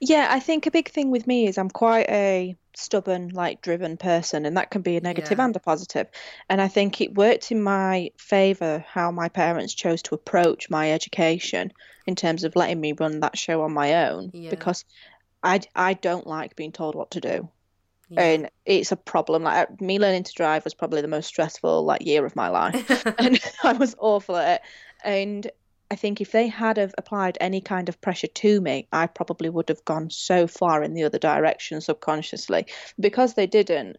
[0.00, 3.98] Yeah, I think a big thing with me is I'm quite a stubborn, like driven
[3.98, 5.44] person, and that can be a negative Yeah.
[5.44, 6.06] and a positive.
[6.48, 10.92] And I think it worked in my favour how my parents chose to approach my
[10.92, 11.72] education
[12.06, 14.48] in terms of letting me run that show on my own Yeah.
[14.50, 14.86] because
[15.42, 17.50] I, I don't like being told what to do.
[18.10, 18.22] Yeah.
[18.22, 19.42] And it's a problem.
[19.42, 22.48] Like uh, me learning to drive was probably the most stressful like year of my
[22.48, 23.06] life.
[23.18, 24.62] and I was awful at it.
[25.04, 25.50] And
[25.90, 29.48] I think if they had have applied any kind of pressure to me, I probably
[29.48, 32.66] would have gone so far in the other direction subconsciously.
[32.98, 33.96] Because they didn't,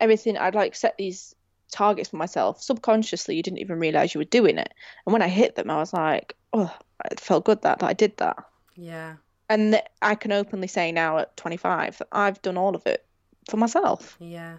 [0.00, 1.34] everything I'd like set these
[1.70, 3.36] targets for myself subconsciously.
[3.36, 4.72] You didn't even realize you were doing it,
[5.06, 6.74] and when I hit them, I was like, oh,
[7.10, 8.36] it felt good that, that I did that.
[8.76, 9.16] yeah
[9.48, 13.04] And I can openly say now at 25 that I've done all of it
[13.48, 14.58] for myself, yeah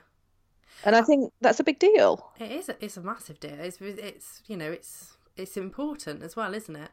[0.83, 2.31] and I think that's a big deal.
[2.39, 2.69] It is.
[2.79, 3.59] It's a massive deal.
[3.59, 3.77] It's.
[3.81, 4.41] It's.
[4.47, 4.71] You know.
[4.71, 5.17] It's.
[5.37, 6.89] It's important as well, isn't it?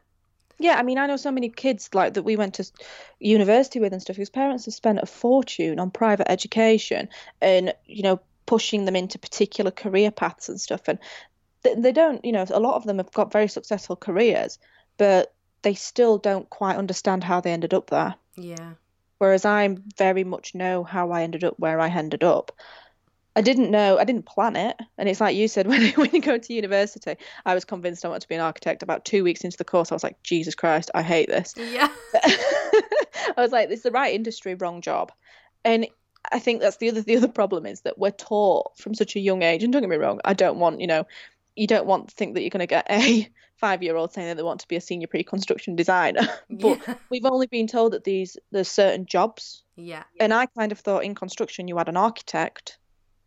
[0.59, 2.69] Yeah, I mean, I know so many kids like that we went to
[3.19, 7.09] university with and stuff whose parents have spent a fortune on private education
[7.41, 10.87] and, you know, pushing them into particular career paths and stuff.
[10.87, 10.99] And
[11.63, 14.57] they, they don't, you know, a lot of them have got very successful careers,
[14.97, 18.15] but they still don't quite understand how they ended up there.
[18.35, 18.73] Yeah.
[19.19, 22.51] Whereas I very much know how I ended up where I ended up.
[23.35, 24.75] I didn't know, I didn't plan it.
[24.97, 28.07] And it's like you said, when, when you go to university, I was convinced I
[28.07, 28.83] wanted to be an architect.
[28.83, 31.53] About two weeks into the course, I was like, Jesus Christ, I hate this.
[31.55, 31.89] Yeah.
[32.23, 35.11] I was like, this is the right industry, wrong job.
[35.63, 35.87] And
[36.31, 39.19] I think that's the other the other problem is that we're taught from such a
[39.19, 41.05] young age, and don't get me wrong, I don't want, you know,
[41.55, 43.29] you don't want to think that you're going to get a
[43.59, 46.21] five year old saying that they want to be a senior pre construction designer.
[46.49, 46.95] but Yeah.
[47.09, 50.03] we've only been told that these there's certain jobs Yeah.
[50.19, 52.77] and I kind of thought in construction you had an architect,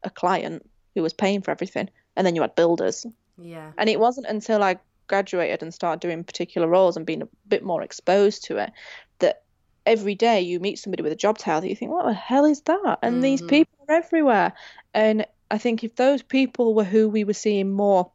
[0.02, 3.06] a client who was paying for everything, and then you had builders.
[3.38, 3.72] Yeah.
[3.78, 4.76] And it wasn't until I
[5.08, 8.70] graduated and started doing particular roles and being a bit more exposed to it
[9.18, 9.42] that
[9.84, 12.44] every day you meet somebody with a job title that you think, what the hell
[12.44, 12.98] is that?
[13.02, 13.48] And these Mhm.
[13.48, 14.52] people are everywhere.
[14.94, 18.10] And I think if those people were who we were seeing more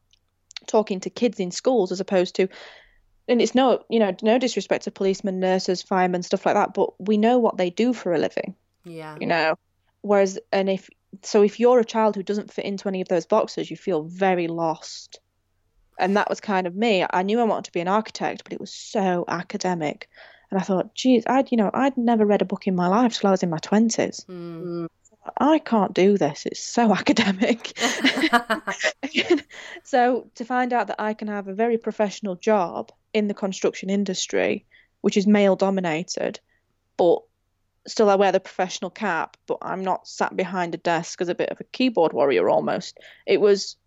[0.68, 2.48] talking to kids in schools as opposed to
[3.28, 6.90] and it's no you know no disrespect to policemen nurses firemen stuff like that but
[7.00, 9.18] we know what they do for a living Yeah.
[9.20, 9.56] you know?
[10.02, 10.90] Whereas and if
[11.24, 14.04] so if you're a child who doesn't fit into any of those boxes you feel
[14.04, 15.20] very lost.
[16.00, 17.04] And that was kind of me.
[17.10, 20.08] I knew i wanted to be an architect but it was so academic.
[20.52, 23.18] And i thought geez i'd you know i'd never read a book in my life
[23.20, 24.88] till i was in my 20s Mm.
[25.38, 27.74] I can't do this it's so academic
[29.84, 33.90] so to find out that I can have a very professional job in the construction
[33.90, 34.66] industry,
[35.02, 36.40] which is male dominated,
[36.98, 37.20] but
[37.88, 41.36] still I wear the professional cap, but I'm not sat behind a desk as a
[41.36, 42.98] bit of a keyboard warrior almost.
[43.26, 43.78] It was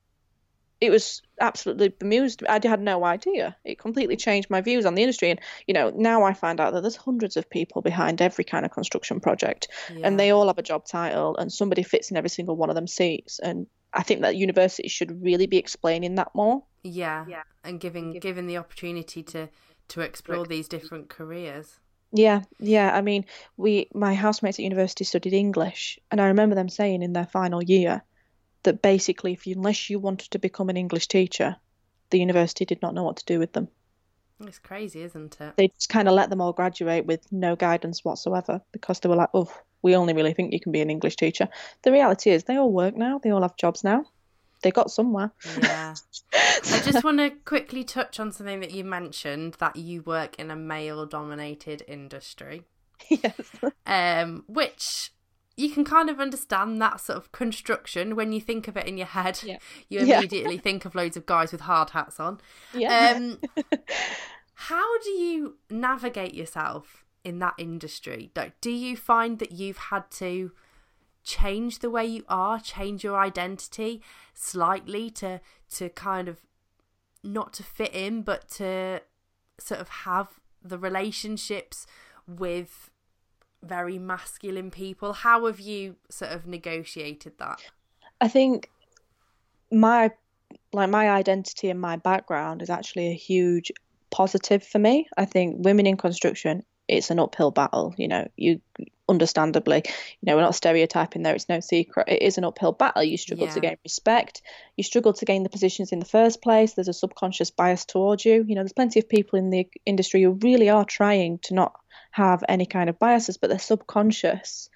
[0.81, 2.43] it was absolutely bemused.
[2.49, 3.57] I had no idea.
[3.65, 5.31] It completely changed my views on the industry.
[5.31, 8.65] And, you know, now I find out that there's hundreds of people behind every kind
[8.65, 10.07] of construction project Yeah.
[10.07, 12.75] and they all have a job title and somebody fits in every single one of
[12.77, 17.25] them seats and i think that universities should really be explaining that more yeah.
[17.65, 19.49] And giving given the opportunity to
[19.89, 21.79] to explore these different careers.
[22.13, 23.25] yeah yeah i mean
[23.57, 27.63] we my housemates at university studied english and i remember them saying in their final
[27.63, 28.03] year
[28.65, 31.57] that basically if you unless you wanted to become an english teacher
[32.11, 33.69] the university did not know what to do with them
[34.47, 35.55] It's crazy, isn't it?
[35.57, 39.17] they just kind of let them all graduate with no guidance whatsoever because they were
[39.17, 41.49] like oh we only really think you can be an english teacher
[41.83, 44.05] the reality is they all work now they all have jobs now
[44.63, 45.31] they got somewhere
[45.63, 45.95] Yeah.
[46.35, 50.51] I just want to quickly touch on something that you mentioned that you work in
[50.51, 52.65] a male dominated industry.
[53.09, 53.51] yes
[53.87, 55.13] Um, which
[55.61, 58.97] you can kind of understand that sort of construction when you think of it in
[58.97, 59.41] your head.
[59.43, 59.59] Yeah.
[59.89, 60.19] You Yeah.
[60.19, 62.41] immediately think of loads of guys with hard hats on.
[62.75, 63.39] yeah Um,
[64.55, 68.31] how do you navigate yourself in that industry?
[68.37, 70.53] Like, do you find that you've had to
[71.23, 74.03] change the way you are, change your identity
[74.35, 75.41] slightly to
[75.77, 76.39] to kind of
[77.23, 79.03] not to fit in, but to
[79.59, 80.29] sort of have
[80.63, 81.87] the relationships
[82.27, 82.90] with
[83.63, 85.13] very masculine people?
[85.13, 87.63] How have you sort of negotiated that?
[88.21, 88.71] I think
[89.73, 90.11] my
[90.73, 93.73] like my identity and my background is actually a huge
[94.11, 95.09] positive for me.
[95.17, 97.95] I think women in construction, it's an uphill battle.
[97.97, 98.61] You know, you
[99.09, 101.35] understandably, you know, we're not stereotyping there.
[101.35, 102.09] It's no secret.
[102.09, 103.03] It is an uphill battle.
[103.03, 104.43] You struggle to gain respect.
[104.77, 106.75] You struggle to gain the positions in the first place.
[106.75, 108.45] There's a subconscious bias towards you.
[108.47, 111.80] You know, there's plenty of people in the industry who really are trying to not
[112.11, 114.69] have any kind of biases, but they're subconscious.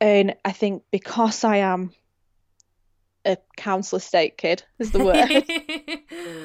[0.00, 1.92] And I think because I am
[3.24, 5.44] a council estate kid, is the word.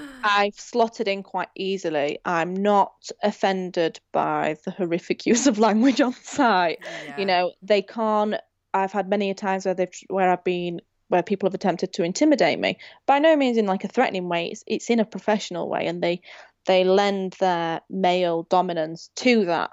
[0.24, 2.20] I've slotted in quite easily.
[2.26, 6.80] I'm not offended by the horrific use of language on site.
[7.06, 7.20] Yeah.
[7.20, 8.36] You know, they can't.
[8.74, 12.04] I've had many a times where they've where I've been where people have attempted to
[12.04, 12.80] intimidate me.
[13.06, 14.48] By no means in like a threatening way.
[14.48, 16.22] It's it's in a professional way, and they
[16.66, 19.72] they lend their male dominance to that.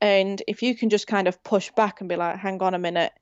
[0.00, 2.78] And if you can just kind of push back and be like, hang on a
[2.78, 3.12] minute,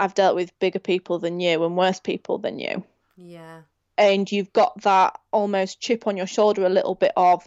[0.00, 2.84] I've dealt with bigger people than you and worse people than you
[3.16, 3.62] Yeah.
[3.96, 7.46] and you've got that almost chip on your shoulder a little bit of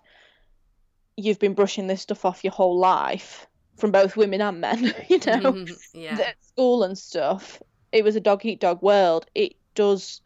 [1.17, 5.19] you've been brushing this stuff off your whole life from both women and men you
[5.25, 6.19] know yeah.
[6.19, 10.20] at school and stuff it was a dog eat dog world it does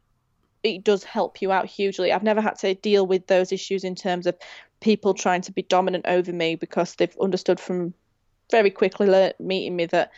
[0.65, 3.95] it does help you out hugely i've never had to deal with those issues in
[3.95, 4.35] terms of
[4.81, 7.93] people trying to be dominant over me because they've understood from
[8.51, 10.11] very quickly meeting me that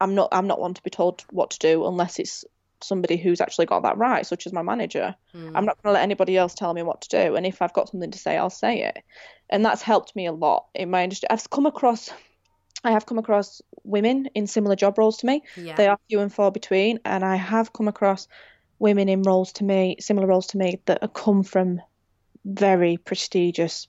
[0.00, 2.44] i'm not i'm not one to be told what to do unless it's
[2.82, 5.52] somebody who's actually got that right such as my manager Mm.
[5.54, 7.36] I'm not going to let anybody else tell me what to do.
[7.36, 8.98] And if I've got something to say, I'll say it.
[9.48, 11.28] And that's helped me a lot in my industry.
[11.30, 12.10] I've come across,
[12.84, 15.42] I have come across women in similar job roles to me.
[15.56, 15.76] yeah.
[15.76, 17.00] They are few and far between.
[17.04, 18.28] And I have come across
[18.82, 21.80] women in roles to me, similar roles to me, that come from
[22.44, 23.86] very prestigious,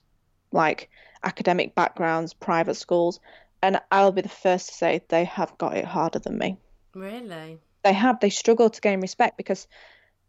[0.52, 0.88] like
[1.24, 3.18] academic backgrounds, private schools,
[3.60, 6.58] and I'll be the first to say they have got it harder than me.
[6.94, 7.58] Really?
[7.82, 8.20] They have.
[8.20, 9.66] They struggle to gain respect because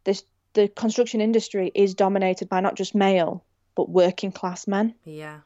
[0.03, 0.23] this
[0.53, 3.43] the construction industry is dominated by not just male
[3.75, 4.95] but working class men.
[5.03, 5.41] Yeah.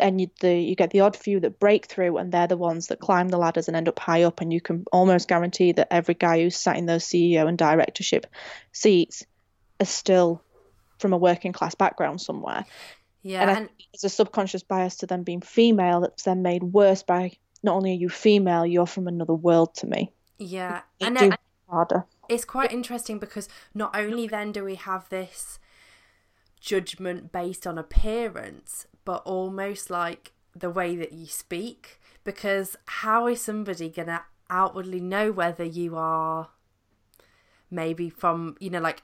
[0.00, 2.88] And you the you get the odd few that break through, and they're the ones
[2.88, 4.40] that climb the ladders and end up high up.
[4.40, 8.26] And you can almost guarantee that every guy who's sat in those CEO and directorship
[8.72, 9.24] seats
[9.78, 10.42] is still
[10.98, 12.64] from a working class background somewhere.
[13.22, 13.42] Yeah.
[13.42, 17.32] And, and- there's a subconscious bias to them being female that's then made worse by
[17.62, 20.12] not only are you female, you're from another world to me.
[20.38, 20.82] yeah.
[21.00, 21.36] They And then
[21.68, 22.04] harder.
[22.28, 25.58] it's quite interesting because not only then do we have this
[26.60, 32.00] judgment based on appearance, but almost like the way that you speak.
[32.22, 36.48] Because how is somebody going to outwardly know whether you are
[37.70, 39.02] maybe from, you know, like,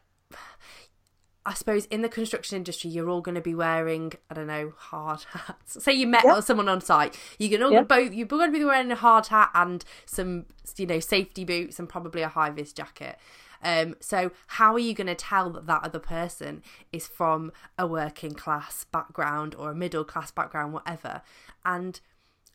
[1.44, 4.74] I suppose in the construction industry, you're all going to be wearing, I don't know,
[4.76, 5.82] hard hats.
[5.82, 6.40] Say you met Yeah.
[6.40, 7.82] someone on site, you're going to Yeah.
[7.82, 11.78] both, you're going to be wearing a hard hat and some, you know, safety boots
[11.78, 13.18] and probably a high vis jacket.
[13.62, 17.86] Um, so how are you going to tell that that other person is from a
[17.86, 21.22] working class background or a middle class background, whatever?
[21.64, 22.00] And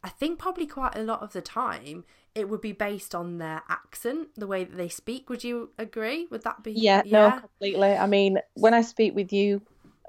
[0.04, 3.64] I think probably quite a lot of the time it would be based on their
[3.70, 5.30] accent, the way that they speak.
[5.30, 6.28] Would you agree?
[6.30, 6.72] Would that be?
[6.72, 7.94] Yeah, no, completely.
[7.94, 9.62] I mean, when I speak with you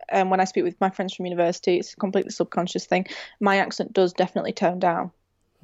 [0.09, 3.07] and when I speak with my friends from university, it's a completely subconscious thing.
[3.41, 5.13] My accent does definitely tone down.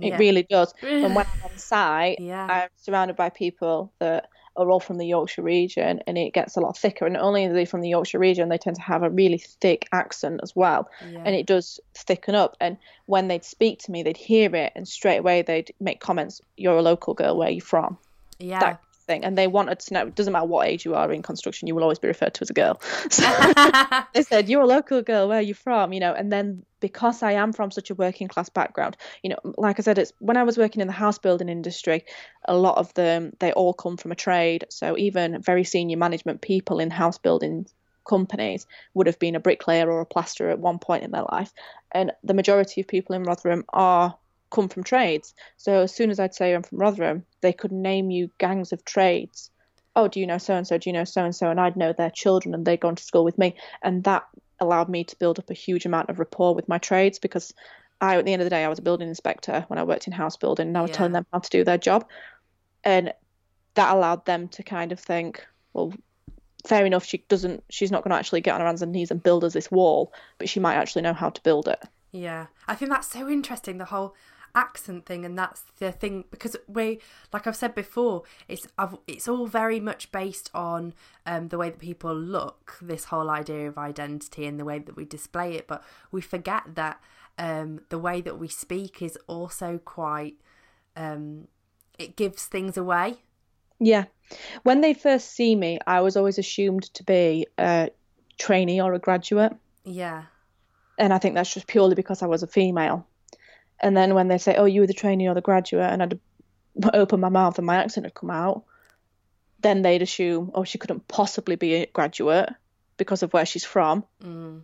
[0.01, 0.19] It Yeah.
[0.19, 0.73] really does.
[0.83, 2.47] And when I'm on site, Yeah.
[2.47, 6.61] I'm surrounded by people that are all from the Yorkshire region and it gets a
[6.61, 7.07] lot thicker.
[7.07, 9.89] And only are they from the Yorkshire region, they tend to have a really thick
[9.93, 10.91] accent as well.
[11.11, 11.23] Yeah.
[11.25, 12.57] And it does thicken up.
[12.61, 16.41] And when they'd speak to me, they'd hear it and straight away they'd make comments,
[16.57, 17.99] You're a local girl, where are you from?
[18.39, 18.61] yeah.
[18.61, 19.25] that thing.
[19.25, 21.75] And they wanted to know, it doesn't matter what age you are in construction, you
[21.75, 22.81] will always be referred to as a girl.
[23.11, 23.23] So
[24.15, 25.93] they said, You're a local girl, where are you from?
[25.93, 29.39] You know, and then because I am from such a working class background, you know,
[29.57, 32.05] like I said, it's when I was working in the house building industry,
[32.47, 34.67] a lot of them they all come from a trade.
[34.71, 37.67] So even very senior management people in house building
[38.09, 41.53] companies would have been a bricklayer or a plasterer at one point in their life.
[41.93, 44.17] And the majority of people in Rotherham are
[44.53, 45.35] come from trades.
[45.57, 48.85] So as soon as I'd say I'm from Rotherham, they could name you gangs of
[48.85, 49.51] trades.
[49.97, 50.79] Oh, do you know so and so?
[50.79, 51.51] Do you know so and so?
[51.51, 53.57] And I'd know their children and they'd gone to school with me.
[53.83, 54.25] And that
[54.61, 57.53] allowed me to build up a huge amount of rapport with my trades because
[58.01, 60.07] I, at the end of the day, I was a building inspector when I worked
[60.07, 60.97] in house building and I was Yeah.
[60.97, 62.07] telling them how to do their job.
[62.85, 63.13] And
[63.75, 65.93] that allowed them to kind of think, well,
[66.67, 69.11] fair enough, she doesn't, she's not going to actually get on her hands and knees
[69.11, 71.83] and build us this wall, but she might actually know how to build it.
[72.13, 74.15] Yeah, I think that's so interesting the whole
[74.55, 77.01] accent thing, and that's the thing because we,
[77.33, 80.95] like I've said before, it's I've, it's all very much based on
[81.27, 82.79] um, the way that people look.
[82.81, 86.63] This whole idea of identity and the way that we display it, but we forget
[86.75, 87.01] that
[87.39, 90.37] um, the way that we speak is also quite.
[90.97, 91.49] Um,
[91.99, 93.17] it gives things away.
[93.79, 94.05] Yeah.
[94.63, 97.91] When they first see me, I was always assumed to be a
[98.39, 99.53] trainee or a graduate.
[99.85, 100.25] Yeah,
[100.99, 103.07] And I think that's just purely because I was a female.
[103.83, 106.21] And then when they say, oh, you were the trainee or the graduate, and I'd
[106.95, 108.65] open my mouth and my accent had come out,
[109.61, 112.49] then they'd assume, oh, she couldn't possibly be a graduate
[112.97, 114.05] because of where she's from.
[114.23, 114.63] mm.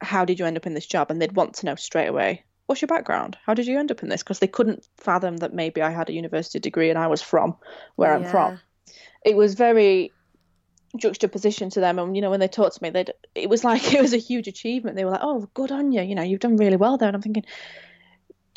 [0.00, 1.10] How did you end up in this job?
[1.10, 3.38] And they'd want to know straight away, what's your background?
[3.46, 4.22] How did you end up in this?
[4.22, 7.56] Because they couldn't fathom that maybe I had a university degree and I was from
[7.94, 8.58] where I'm from.
[9.24, 10.10] it was very
[10.96, 13.94] juxtaposition to them and you know when they talked to me they it was like
[13.94, 16.40] it was a huge achievement they were like oh good on you you know you've
[16.40, 17.44] done really well there and i'm thinking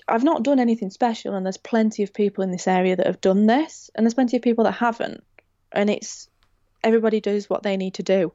[0.07, 3.21] i've not done anything special and there's plenty of people in this area that have
[3.21, 5.23] done this and there's plenty of people that haven't
[5.71, 6.29] and it's
[6.83, 8.31] everybody does what they need to do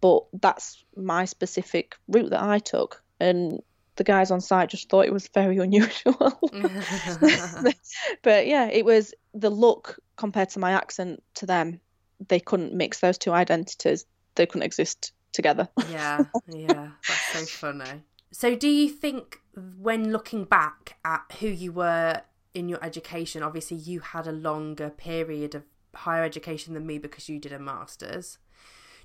[0.00, 3.60] but that's my specific route that i took and
[3.96, 6.38] the guys on site just thought it was very unusual
[8.22, 11.80] but yeah, it was the look compared to my accent to them.
[12.28, 14.04] They couldn't mix those two identities.
[14.34, 15.68] They couldn't exist together.
[15.90, 18.02] yeah, yeah, that's so funny.
[18.34, 19.42] So, do you think
[19.78, 22.22] when looking back at who you were
[22.52, 25.62] in your education, obviously you had a longer period of
[25.94, 28.38] higher education than me because you did a master's.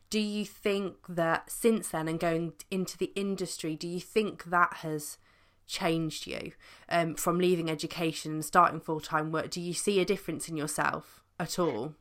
[0.10, 4.78] Do you think that since then and going into the industry, do you think that
[4.78, 5.20] has
[5.68, 6.54] changed you
[6.90, 9.52] um, from leaving education and starting full time work?
[9.52, 11.94] Do you see a difference in yourself at all?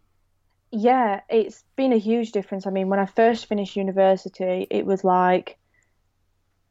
[0.70, 2.66] Yeah, it's been a huge difference.
[2.66, 5.58] I mean, when I first finished university, it was like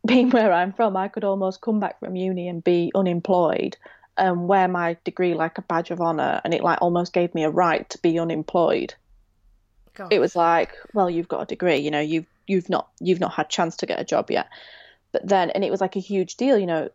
[0.13, 3.77] being where I'm from, I could almost come back from uni and be unemployed
[4.17, 7.43] and wear my degree like a badge of honor and it like almost gave me
[7.43, 8.93] a right to be unemployed.
[10.11, 13.33] It was like, well, you've got a degree, you know, you've you've not you've not
[13.33, 14.47] had chance to get a job yet.
[15.11, 16.89] But then, and it was like a huge deal, you know,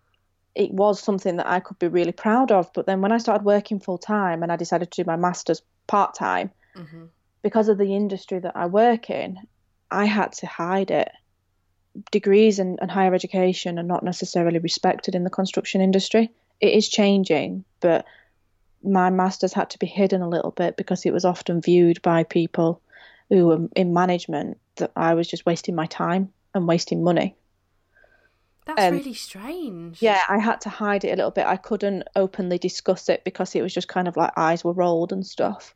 [0.55, 2.73] it was something that I could be really proud of.
[2.73, 5.63] But then when I started working full time and I decided to do my master's
[5.87, 7.05] part time, Mm-hmm.
[7.43, 9.39] because of the industry that I work in,
[9.91, 11.11] I had to hide it.
[12.11, 16.31] Degrees and, and higher education are not necessarily respected in the construction industry.
[16.61, 18.07] It is changing, but
[18.83, 22.25] my master's had to be hidden a little bit because it was often viewed by
[22.25, 22.81] people
[23.29, 27.37] who were in management that I was just wasting my time and wasting money.
[28.65, 30.01] That's Um, really strange.
[30.01, 31.47] Yeah, I had to hide it a little bit.
[31.47, 35.13] I couldn't openly discuss it because it was just kind of like eyes were rolled
[35.13, 35.75] and stuff.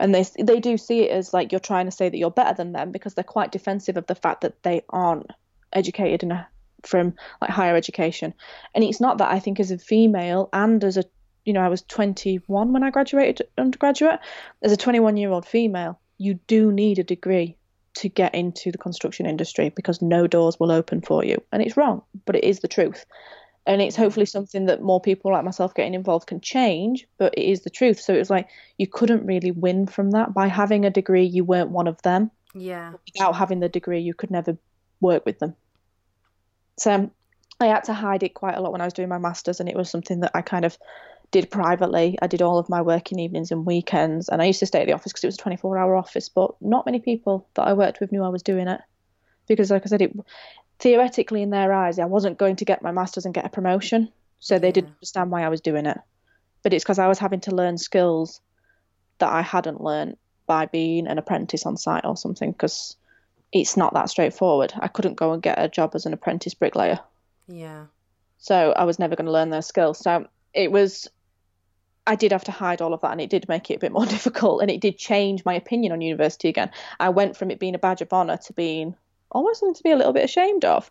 [0.00, 2.54] And they they do see it as like you're trying to say that you're better
[2.54, 5.30] than them because they're quite defensive of the fact that they aren't
[5.72, 6.46] educated enough
[6.84, 8.34] from like higher education.
[8.74, 11.04] And it's not that I think as a female and as a
[11.44, 14.20] you know I was 21 when I graduated undergraduate
[14.62, 17.56] as a 21 year old female you do need a degree
[17.94, 21.42] to get into the construction industry because no doors will open for you.
[21.52, 23.04] And it's wrong, but it is the truth.
[23.66, 27.44] And it's hopefully something that more people like myself getting involved can change, but it
[27.44, 28.00] is the truth.
[28.00, 28.48] So it was like
[28.78, 30.34] you couldn't really win from that.
[30.34, 32.30] By having a degree, you weren't one of them.
[32.54, 32.94] Yeah.
[33.14, 34.56] Without having the degree, you could never
[35.00, 35.54] work with them.
[36.78, 37.10] So um,
[37.60, 39.68] I had to hide it quite a lot when I was doing my masters, and
[39.68, 40.76] it was something that I kind of
[41.30, 42.18] did privately.
[42.20, 44.86] I did all of my working evenings and weekends, and I used to stay at
[44.86, 47.72] the office because it was a 24 hour office, but not many people that I
[47.72, 48.80] worked with knew I was doing it.
[49.48, 50.12] Because, like I said, it
[50.78, 54.10] theoretically, in their eyes, I wasn't going to get my master's and get a promotion,
[54.40, 55.98] so they didn't understand why I was doing it.
[56.62, 58.40] But it's because I was having to learn skills
[59.18, 60.16] that I hadn't learned
[60.46, 62.96] by being an apprentice on site or something, because
[63.52, 64.72] it's not that straightforward.
[64.78, 66.98] I couldn't go and get a job as an apprentice bricklayer.
[67.46, 67.86] Yeah.
[68.38, 69.98] So I was never going to learn those skills.
[69.98, 71.06] So it was,
[72.06, 73.92] I did have to hide all of that, and it did make it a bit
[73.92, 76.70] more difficult, and it did change my opinion on university again.
[76.98, 78.96] I went from it being a badge of honour to being
[79.30, 80.90] almost something to be a little bit ashamed of.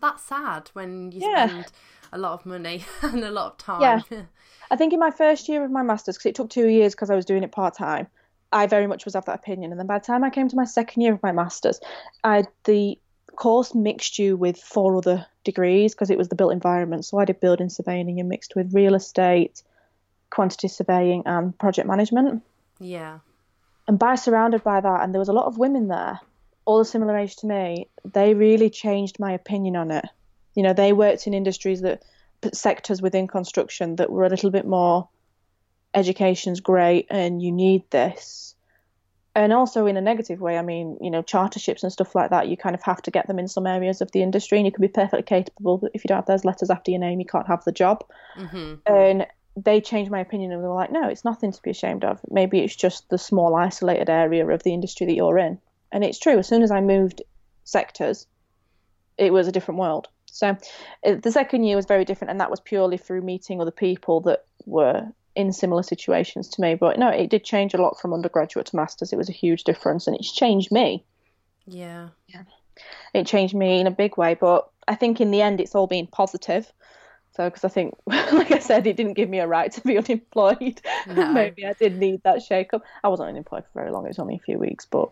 [0.00, 1.46] That's sad when you Yeah.
[1.46, 1.72] spend
[2.12, 4.04] a lot of money and a lot of time.
[4.10, 4.22] Yeah.
[4.70, 7.10] I think in my first year of my masters, because it took two years because
[7.10, 8.08] I was doing it part time,
[8.52, 9.70] I very much was of that opinion.
[9.70, 11.80] And then by the time I came to my second year of my masters,
[12.22, 12.98] I the
[13.36, 17.04] course mixed you with four other degrees because it was the built environment.
[17.04, 19.62] So I did building surveying and you mixed with real estate,
[20.30, 22.42] quantity surveying, and project management.
[22.78, 23.18] yeah.
[23.88, 26.20] And by surrounded by that, and there was a lot of women there,
[26.66, 30.04] all a similar age to me, they really changed my opinion on it.
[30.54, 32.04] You know, they worked in industries that
[32.52, 35.08] sectors within construction that were a little bit more
[35.94, 38.54] education's great and you need this.
[39.34, 42.48] And also in a negative way, I mean, you know, charterships and stuff like that,
[42.48, 44.72] you kind of have to get them in some areas of the industry and you
[44.72, 47.26] can be perfectly capable, but if you don't have those letters after your name, you
[47.26, 48.04] can't have the job.
[48.34, 49.26] hmm And
[49.56, 52.20] they changed my opinion and they were like, no, it's nothing to be ashamed of.
[52.30, 55.58] Maybe it's just the small, isolated area of the industry that you're in.
[55.90, 56.38] And it's true.
[56.38, 57.22] As soon as I moved
[57.64, 58.26] sectors,
[59.18, 60.08] it was a different world.
[60.26, 60.56] So
[61.06, 64.20] uh, the second year was very different, and that was purely through meeting other people
[64.22, 66.74] that were in similar situations to me.
[66.74, 69.12] But no, it did change a lot from undergraduate to masters.
[69.12, 71.04] It was a huge difference, and it's changed me.
[71.66, 72.08] Yeah.
[72.26, 72.42] yeah,
[73.14, 74.34] It changed me in a big way.
[74.34, 76.70] But I think in the end, it's all been positive.
[77.34, 79.96] So, because I think, like I said, it didn't give me a right to be
[80.02, 80.80] unemployed.
[81.06, 81.32] No.
[81.32, 82.82] Maybe I did need that shake up.
[83.02, 84.84] I wasn't unemployed for very long; it was only a few weeks.
[84.84, 85.10] But,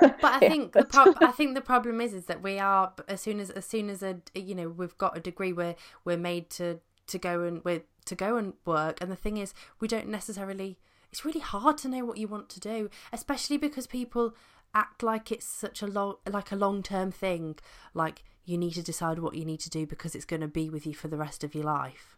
[0.00, 3.20] But I think the pro- I think the problem is is that we are as
[3.20, 6.50] soon as as soon as a you know we've got a degree we're we're made
[6.50, 10.08] to to go and we're to go and work and the thing is we don't
[10.08, 10.78] necessarily
[11.10, 14.34] it's really hard to know what you want to do especially because people
[14.74, 17.56] act like it's such a long like a long term thing
[17.94, 20.68] like you need to decide what you need to do because it's going to be
[20.68, 22.16] with you for the rest of your life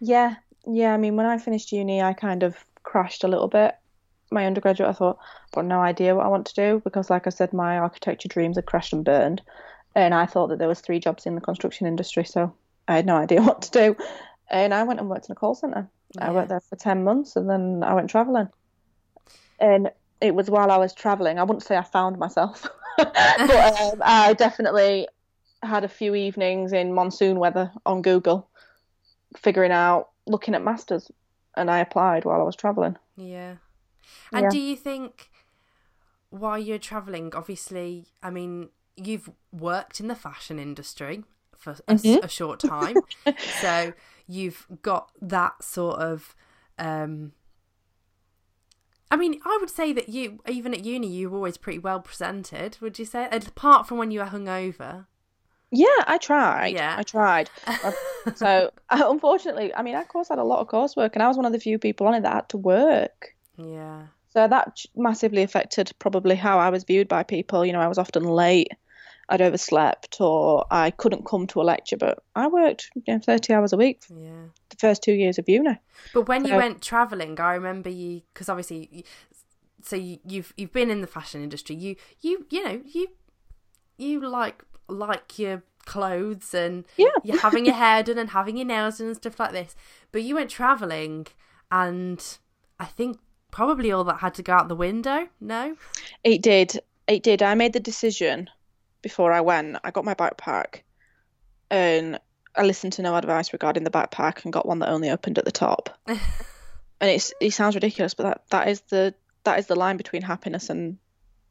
[0.00, 0.36] yeah,
[0.66, 0.92] yeah.
[0.92, 3.74] I mean, when I finished uni, I kind of crashed a little bit.
[4.30, 7.26] My undergraduate, I thought, I've got no idea what I want to do because, like
[7.26, 9.42] I said, my architecture dreams had crashed and burned,
[9.94, 12.52] and I thought that there was three jobs in the construction industry, so
[12.88, 13.96] I had no idea what to do.
[14.50, 15.90] And I went and worked in a call center.
[16.18, 18.48] I worked there for ten months, and then I went traveling.
[19.58, 19.90] And
[20.20, 21.38] it was while I was traveling.
[21.38, 22.66] I wouldn't say I found myself,
[22.96, 23.10] but
[23.50, 25.08] um, I definitely
[25.62, 28.48] had a few evenings in monsoon weather on Google,
[29.36, 31.10] figuring out, looking at masters,
[31.56, 32.96] and I applied while I was traveling.
[33.16, 33.56] Yeah.
[34.32, 34.48] And Yeah.
[34.50, 35.30] do you think
[36.30, 41.24] while you're traveling, obviously, I mean, you've worked in the fashion industry
[41.58, 42.22] for a, Mhm.
[42.24, 42.96] a short time,
[43.60, 43.92] so
[44.26, 46.34] you've got that sort of.
[46.78, 47.32] Um,
[49.10, 52.00] I mean, I would say that you, even at uni, you were always pretty well
[52.00, 52.76] presented.
[52.80, 55.06] Would you say, apart from when you were hungover?
[55.70, 56.74] Yeah, I tried.
[56.74, 56.96] Yeah.
[56.98, 57.50] I tried.
[58.34, 61.36] so unfortunately, I mean, I of course had a lot of coursework, and I was
[61.36, 63.34] one of the few people on it that had to work.
[63.56, 67.64] yeah, So that massively affected probably how I was viewed by people.
[67.64, 68.72] You know, I was often late.
[69.28, 71.96] I'd overslept or I couldn't come to a lecture.
[71.96, 74.46] But I worked you know, 30 hours a week Yeah.
[74.70, 75.78] the first two years of uni.
[76.14, 79.02] But when you went traveling, I remember you because obviously, you-
[79.82, 81.76] so you, you've you've been in the fashion industry.
[81.76, 83.08] You you you know you
[83.98, 87.06] you like like your clothes and Yeah.
[87.22, 89.76] you're having your hair done and having your nails done and stuff like this.
[90.12, 91.26] But you went traveling,
[91.70, 92.22] and
[92.80, 93.18] I think
[93.52, 95.28] probably all that had to go out the window.
[95.40, 95.76] No.
[96.24, 96.80] It did.
[97.06, 97.40] It did.
[97.42, 98.50] I made the decision
[99.06, 99.76] before I went.
[99.84, 100.80] I got my backpack
[101.70, 102.18] and
[102.56, 105.44] I listened to no advice regarding the backpack and got one that only opened at
[105.44, 105.96] the top.
[106.08, 106.18] and
[107.00, 110.70] it's it sounds ridiculous, but that, that is the that is the line between happiness
[110.70, 110.98] and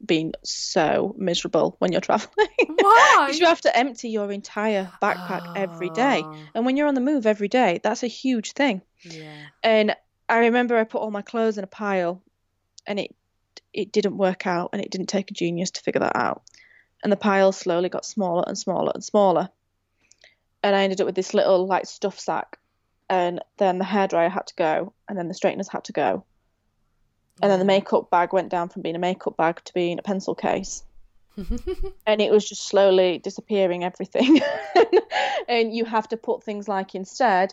[0.04, 2.48] being so miserable when you're traveling.
[2.66, 3.24] Why?
[3.26, 6.26] Because you have to empty your entire backpack every day.
[6.30, 8.82] Oh, And when you're on the move every day, that's a huge thing.
[9.02, 9.46] Yeah.
[9.62, 9.96] And
[10.28, 12.22] I remember I put all my clothes in a pile,
[12.86, 13.16] and it
[13.72, 16.42] it didn't work out, and it didn't take a genius to figure that out.
[17.02, 19.50] And the pile slowly got smaller and smaller and smaller,
[20.62, 22.58] and I ended up with this little like stuff sack.
[23.08, 26.24] And then the hairdryer had to go, and then the straighteners had to go,
[27.42, 30.02] and then the makeup bag went down from being a makeup bag to being a
[30.02, 30.82] pencil case.
[32.06, 34.40] and it was just slowly disappearing everything
[35.48, 37.52] and you have to put things like instead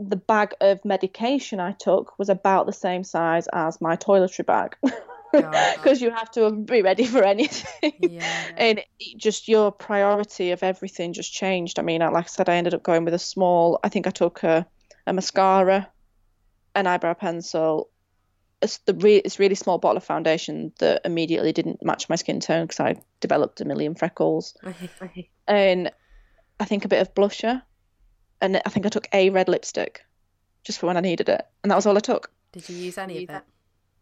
[0.00, 4.76] the bag of medication i took was about the same size as my toiletry bag.
[5.74, 7.92] because you have to be ready for anything.
[8.00, 8.44] Yeah.
[8.56, 8.82] and
[9.16, 11.78] just your priority of everything just changed.
[11.78, 14.10] I mean like i said i ended up going with a small i think i
[14.10, 14.66] took a,
[15.06, 15.88] a mascara
[16.74, 17.90] an eyebrow pencil.
[18.60, 22.40] It's the re- it's really small bottle of foundation that immediately didn't match my skin
[22.40, 24.56] tone because I developed a million freckles,
[25.48, 25.90] and
[26.60, 27.62] I think a bit of blusher,
[28.40, 30.02] and I think I took a red lipstick,
[30.64, 32.30] just for when I needed it, and that was all I took.
[32.52, 33.42] Did you use any of it?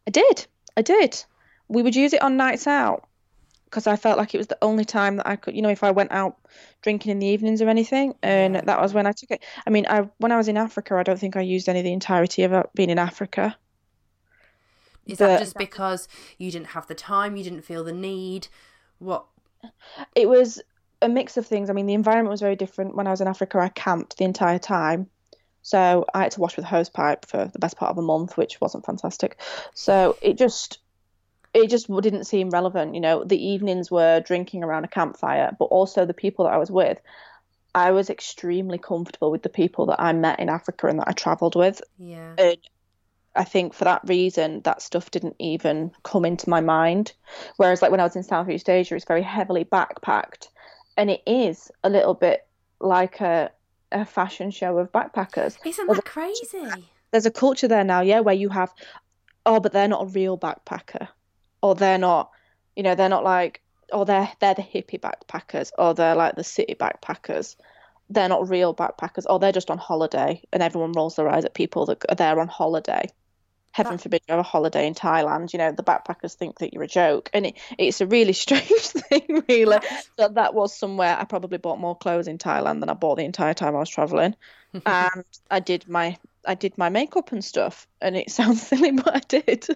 [0.06, 1.22] I did, I did.
[1.68, 3.08] We would use it on nights out
[3.64, 5.84] because I felt like it was the only time that I could, you know, if
[5.84, 6.36] I went out
[6.82, 9.44] drinking in the evenings or anything, and that was when I took it.
[9.66, 11.84] I mean, I when I was in Africa, I don't think I used any of
[11.84, 13.56] the entirety of it being in Africa.
[15.06, 16.08] Is that just because
[16.38, 18.48] you didn't have the time, you didn't feel the need?
[18.98, 19.24] What?
[20.14, 20.60] it was
[21.02, 21.70] a mix of things.
[21.70, 22.96] I mean, the environment was very different.
[22.96, 25.08] When I was in Africa, I camped the entire time.
[25.62, 28.02] So I had to wash with a hose pipe for the best part of a
[28.02, 29.38] month, which wasn't fantastic.
[29.74, 30.78] So it just
[31.52, 32.94] it just didn't seem relevant.
[32.94, 36.58] You know, the evenings were drinking around a campfire, but also the people that I
[36.58, 37.00] was with.
[37.74, 41.12] I was extremely comfortable with the people that I met in Africa and that I
[41.12, 41.80] travelled with.
[41.98, 42.34] Yeah.
[42.36, 42.58] And
[43.36, 47.12] I think for that reason, that stuff didn't even come into my mind.
[47.56, 50.48] Whereas, like when I was in Southeast Asia, it's very heavily backpacked,
[50.96, 52.46] and it is a little bit
[52.80, 53.50] like a
[53.92, 55.56] a fashion show of backpackers.
[55.64, 56.88] Isn't that crazy?
[57.10, 58.72] There's a culture there now, yeah, where you have,
[59.46, 61.08] oh, but they're not a real backpacker,
[61.62, 62.30] or they're not,
[62.76, 63.62] you know, they're not like,
[63.92, 67.56] oh, they're they're the hippie backpackers, or they're like the city backpackers.
[68.08, 71.54] They're not real backpackers, or they're just on holiday, and everyone rolls their eyes at
[71.54, 73.08] people that are there on holiday.
[73.72, 75.52] Heaven That- forbid you have a holiday in Thailand.
[75.52, 78.68] You know, the backpackers think that you're a joke, and it, it's a really strange
[78.68, 79.78] thing, really.
[80.18, 83.24] So that was somewhere I probably bought more clothes in Thailand than I bought the
[83.24, 84.34] entire time I was traveling,
[84.86, 89.14] and I did my I did my makeup and stuff, and it sounds silly, but
[89.14, 89.66] I did.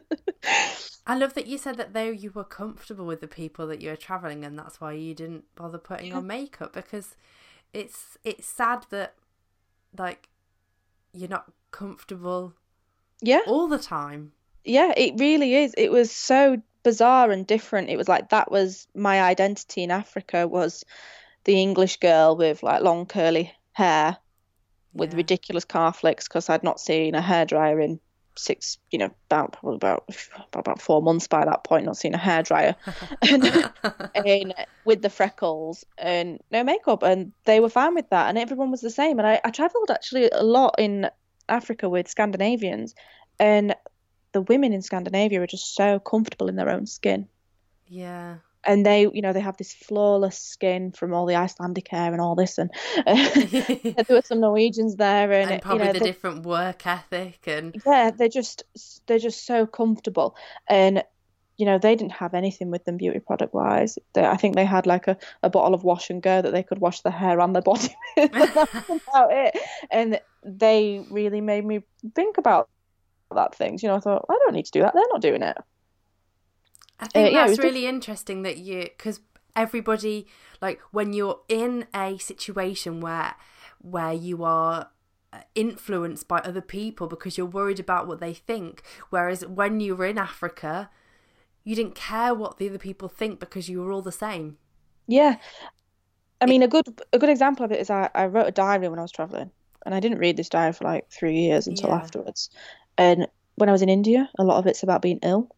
[1.07, 3.91] I love that you said that though you were comfortable with the people that you
[3.91, 7.15] were traveling, and that's why you didn't bother putting on makeup because
[7.73, 9.15] it's it's sad that
[9.97, 10.29] like
[11.13, 12.55] you're not comfortable
[13.25, 14.33] yeah, all the time.
[14.65, 15.75] yeah, it really is.
[15.77, 17.89] It was so bizarre and different.
[17.91, 20.85] It was like that was my identity in Africa was
[21.45, 24.17] the English girl with like long curly hair
[24.93, 25.17] with Yeah.
[25.19, 28.01] ridiculous car flicks because I'd not seen a hairdryer in
[28.37, 30.05] six, you know, about probably about
[30.53, 32.75] about four months by that point, not seen a hairdryer,
[33.23, 33.71] and,
[34.15, 34.55] and
[34.85, 38.81] with the freckles and no makeup, and they were fine with that, and everyone was
[38.81, 39.19] the same.
[39.19, 41.09] And I, I travelled actually a lot in
[41.49, 42.95] Africa with Scandinavians,
[43.39, 43.75] and
[44.33, 47.29] the women in Scandinavia are just so comfortable in their own skin
[47.87, 48.37] yeah.
[48.65, 52.21] and they you know they have this flawless skin from all the Icelandic hair and
[52.21, 52.71] all this and
[53.07, 57.47] there were some Norwegians there and, and probably you know the they- different work ethic
[57.47, 58.65] and yeah they're just
[59.07, 60.37] they're just so comfortable
[60.69, 61.03] and
[61.57, 64.65] you know they didn't have anything with them beauty product wise they, I think they
[64.65, 67.41] had like a, a bottle of wash and go that they could wash their hair
[67.41, 68.31] and their body with.
[68.35, 69.57] And that's about it.
[69.91, 71.81] And they really made me
[72.15, 72.69] think about
[73.35, 73.83] that things.
[73.83, 74.95] You know I thought I don't need to do that.
[74.95, 75.57] They're not doing it.
[77.01, 79.21] I think Uh, yeah, that's really interesting that you because
[79.57, 80.27] everybody
[80.61, 83.35] like when you're in a situation where
[83.81, 84.91] where you are
[85.33, 89.95] uh, influenced by other people because you're worried about what they think whereas when you
[89.95, 90.91] were in Africa
[91.65, 94.57] you didn't care what the other people think because you were all the same
[95.07, 95.37] Yeah.
[96.41, 98.89] I mean, a good a good example of it is I, I wrote a diary
[98.89, 99.51] when I was traveling,
[99.87, 101.97] and I didn't read this diary for like three years until Yeah.
[101.97, 102.51] afterwards.
[102.99, 105.49] And when I was in India, a lot of it's about being ill,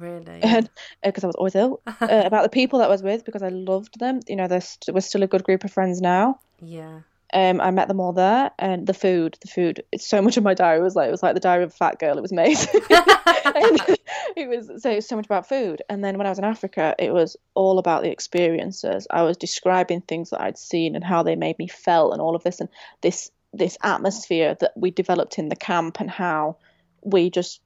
[0.00, 0.40] Really?
[0.42, 0.68] and
[1.02, 3.48] because I was always ill, uh, about the people that I was with because I
[3.48, 4.20] loved them.
[4.28, 6.40] You know, there's we're still a good group of friends now.
[6.60, 7.00] yeah.
[7.34, 9.82] Um, I met them all there, and the food, the food.
[9.92, 11.76] It's so much of my diary was like it was like the diary of a
[11.76, 12.16] fat girl.
[12.16, 12.80] It was amazing.
[14.36, 15.82] It was so it was so much about food.
[15.88, 19.06] And then when I was in Africa, it was all about the experiences.
[19.10, 22.36] I was describing things that I'd seen and how they made me felt, and all
[22.36, 22.68] of this, and
[23.00, 26.56] this this atmosphere that we developed in the camp, and how
[27.02, 27.60] we just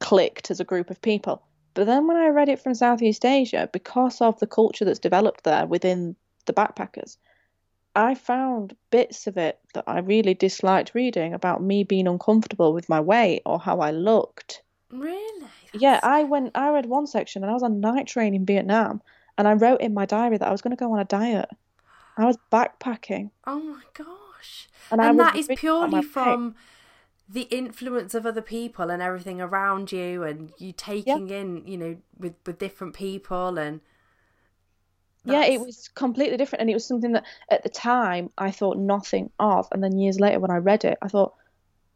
[0.00, 1.42] clicked as a group of people.
[1.74, 5.44] But then when I read it from Southeast Asia, because of the culture that's developed
[5.44, 7.16] there within the backpackers,
[7.94, 12.88] I found bits of it that I really disliked reading about me being uncomfortable with
[12.88, 14.62] my weight or how I looked.
[14.90, 15.46] Really?
[15.74, 16.52] Yeah, I went.
[16.54, 19.02] I read one section, and I was on night train in Vietnam,
[19.38, 21.48] and I wrote in my diary that I was going to go on a diet.
[22.16, 24.68] I was backpacking, Oh my gosh.
[24.90, 26.54] and, And, that is worried about my purely from
[27.28, 31.96] the influence of other people and everything around you and you taking in, you know,
[32.18, 33.80] with with different people and
[35.24, 38.76] Yeah, it was completely different, and it was something that at the time I thought
[38.78, 41.34] nothing of, and then years later when I read it, I thought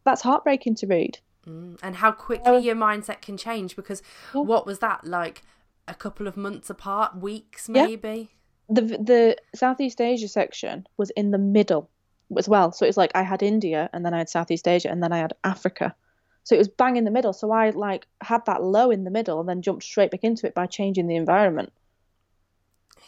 [0.04, 1.18] that's heartbreaking to read.
[1.46, 4.02] Mm, and how quickly Uh, your mindset can change because
[4.34, 4.42] Yeah.
[4.42, 5.42] what was that like
[5.88, 7.86] a couple of months apart, weeks Yeah.
[7.86, 8.30] maybe?
[8.68, 11.88] the the Southeast Asia section was in the middle
[12.36, 12.72] as well.
[12.72, 15.18] So it's like I had India and then I had Southeast Asia and then I
[15.18, 15.94] had Africa.
[16.42, 17.32] So it was bang in the middle.
[17.32, 20.48] So I like had that low in the middle and then jumped straight back into
[20.48, 21.72] it by changing the environment.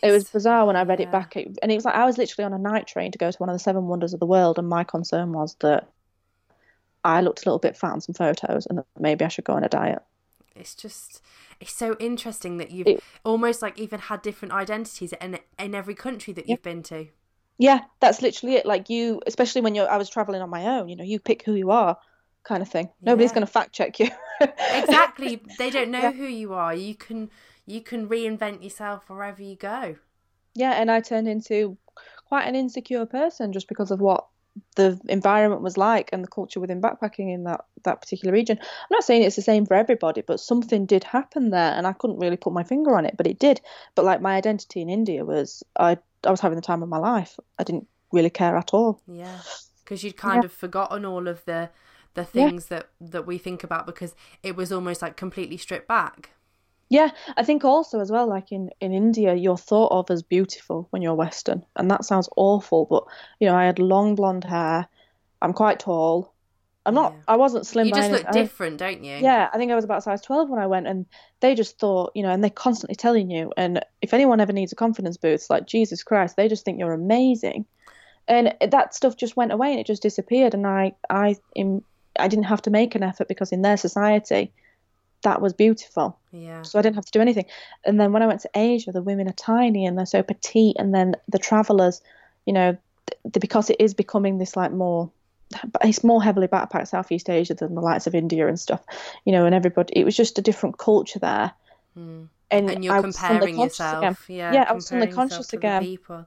[0.02, 1.06] It was bizarre when I read yeah.
[1.06, 1.34] it back.
[1.36, 3.48] And it was like I was literally on a night train to go to one
[3.48, 5.88] of the seven wonders of the world and my concern was that
[7.04, 9.54] I looked a little bit fat on some photos and that maybe I should go
[9.54, 10.02] on a diet.
[10.54, 11.22] It's just
[11.60, 15.94] it's so interesting that you've It- almost like even had different identities in in every
[15.94, 17.08] country that you've been to.
[17.58, 18.66] Yeah, that's literally it.
[18.66, 21.42] Like you, especially when you're, I was traveling on my own, you know, you pick
[21.44, 21.96] who you are
[22.44, 22.88] kind of thing.
[23.02, 23.34] Nobody's Yeah.
[23.34, 24.10] going to fact check you.
[24.72, 25.42] Exactly.
[25.58, 26.12] they don't know Yeah.
[26.12, 26.72] who you are.
[26.74, 27.30] You can
[27.68, 29.96] you can reinvent yourself wherever you go.
[30.54, 31.76] Yeah, and I turned into
[32.26, 34.26] quite an insecure person just because of what
[34.74, 38.58] the environment was like and the culture within backpacking in that that particular region.
[38.60, 41.92] I'm not saying it's the same for everybody, but something did happen there, and I
[41.92, 43.60] couldn't really put my finger on it, but it did.
[43.94, 46.98] But like my identity in India was, I I was having the time of my
[46.98, 47.38] life.
[47.58, 49.00] I didn't really care at all.
[49.06, 49.40] Yeah.
[49.84, 51.70] Because you'd kind of forgotten all of the
[52.14, 56.30] the things that that we think about because it was almost like completely stripped back.
[56.90, 60.86] Yeah, I think also as well, like in, in India, you're thought of as beautiful
[60.90, 63.04] when you're Western, and that sounds awful, but
[63.40, 64.88] you know, I had long blonde hair.
[65.42, 66.32] I'm quite tall.
[66.86, 67.12] I'm not.
[67.12, 67.20] Yeah.
[67.28, 69.16] I wasn't slim you just look I- different, don't you?
[69.16, 71.04] Yeah, I think I was about size 12 when I went, and
[71.40, 73.52] they just thought, you know, and they're constantly telling you.
[73.58, 76.94] And if anyone ever needs a confidence boost, like Jesus Christ, they just think you're
[76.94, 77.66] amazing.
[78.26, 80.54] And that stuff just went away and it just disappeared.
[80.54, 81.82] And I, I, in,
[82.18, 84.52] I didn't have to make an effort because in their society,
[85.22, 86.18] that was beautiful.
[86.32, 86.62] Yeah.
[86.62, 87.46] So I didn't have to do anything.
[87.84, 90.76] And then when I went to Asia, the women are tiny and they're so petite.
[90.78, 92.00] And then the travelers,
[92.46, 95.10] you know, th- because it is becoming this like more,
[95.82, 98.84] it's more heavily backpacked Southeast Asia than the likes of India and stuff,
[99.24, 101.52] you know, and everybody, it was just a different culture there.
[101.98, 102.28] Mm.
[102.50, 103.98] And, And you're I comparing yourself.
[103.98, 104.16] again.
[104.28, 104.52] Yeah.
[104.52, 105.82] Yeah, I was suddenly conscious again.
[105.82, 106.26] People.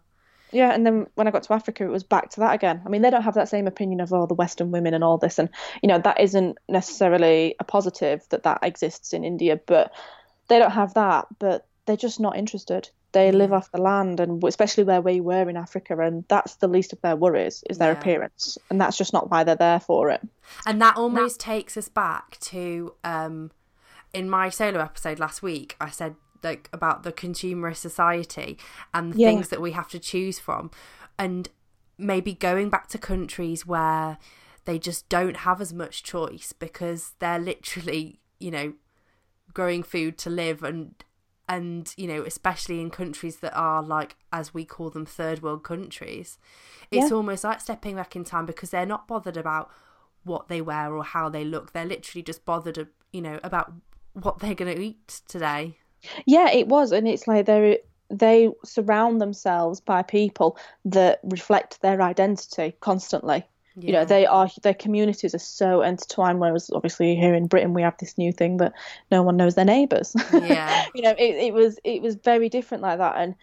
[0.52, 2.82] Yeah, and then when I got to Africa, it was back to that again.
[2.86, 5.18] I mean, they don't have that same opinion of all the Western women and all
[5.18, 5.50] this, and
[5.82, 9.92] you know that isn't necessarily a positive that that exists in India, but
[10.48, 11.28] they don't have that.
[11.40, 12.90] But they're just not interested.
[13.14, 16.68] They live off the land, and especially where we were in Africa, and that's the
[16.68, 18.00] least of their worries is their Yeah.
[18.00, 20.22] appearance, and that's just not why they're there for it.
[20.66, 23.52] And that almost takes us back to um
[24.14, 28.58] in my solo episode last week, I said like about the consumerist society
[28.94, 29.28] and the Yeah.
[29.28, 30.72] things that we have to choose from.
[31.18, 31.50] And
[31.98, 34.18] maybe going back to countries where
[34.66, 38.74] they just don't have as much choice because they're literally, you know,
[39.54, 41.04] growing food to live and
[41.50, 45.64] and you know especially in countries that are like as we call them third world
[45.64, 46.38] countries
[46.90, 47.16] it's Yeah.
[47.18, 49.70] almost like stepping back in time because they're not bothered about
[50.24, 53.74] what they wear or how they look they're literally just bothered you know about
[54.14, 55.78] what they're going to eat today
[56.26, 57.80] Yeah, it was, and it's like they
[58.10, 63.46] they surround themselves by people that reflect their identity constantly.
[63.78, 66.40] You know, they are their communities are so intertwined.
[66.40, 68.74] Whereas obviously here in Britain we have this new thing that
[69.12, 70.16] no one knows their neighbours.
[70.34, 70.86] Yeah.
[70.94, 73.36] you know, it, it was it was very different like that, and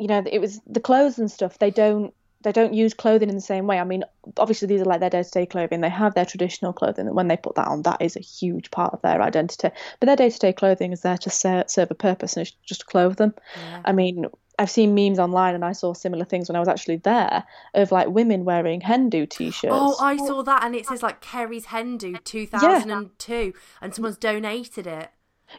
[0.00, 1.58] you know, it was the clothes and stuff.
[1.58, 2.12] They don't
[2.44, 3.78] they don't use clothing in the same way.
[3.78, 4.04] I mean,
[4.36, 5.80] obviously these are like their day to day clothing.
[5.80, 7.06] They have their traditional clothing.
[7.06, 9.70] and When they put that on, that is a huge part of their identity.
[9.98, 12.56] But their day to day clothing is there to ser- serve a purpose, and it's
[12.64, 13.34] just to clothe them.
[13.56, 13.80] Yeah.
[13.84, 14.26] I mean,
[14.58, 17.90] I've seen memes online and I saw similar things when I was actually there of
[17.90, 19.74] like women wearing hen do t-shirts.
[19.74, 24.86] Oh, I saw that, and it says like Kerry's hen do 2002, and someone's donated
[24.86, 25.10] it.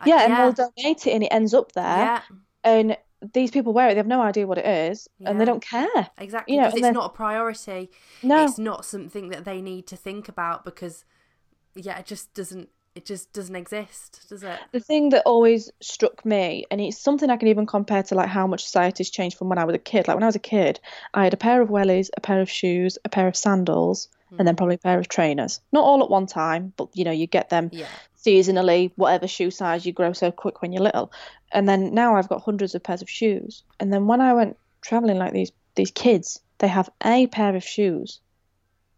[0.01, 1.83] Uh, yeah, and they'll donate it and it ends up there.
[1.83, 2.21] Yeah,
[2.63, 2.97] And
[3.34, 6.09] these people wear it, they have no idea what it is and they don't care.
[6.18, 6.55] exactly.
[6.55, 7.89] You know, it's not a priority.
[8.22, 8.43] No.
[8.43, 11.05] It's not something that they need to think about because,
[11.76, 12.70] yeah, it just doesn't.
[12.93, 14.57] It just doesn't exist, does it?
[14.72, 18.30] The thing that always struck me, and it's something I can even compare to like
[18.30, 20.07] how much society's changed from when I was a kid.
[20.07, 20.80] Like when I was a kid,
[21.13, 24.47] I had a pair of wellies, a pair of shoes, a pair of sandals, and
[24.47, 24.57] then hmm.
[24.57, 25.59] probably a pair of trainers.
[25.74, 27.88] Not all at one time, but you know, you get them Yeah.
[28.26, 31.11] Seasonally, whatever shoe size you grow so quick when you're little.
[31.51, 33.63] And then now I've got hundreds of pairs of shoes.
[33.80, 37.63] And then when I went traveling like these these kids, they have a pair of
[37.63, 38.19] shoes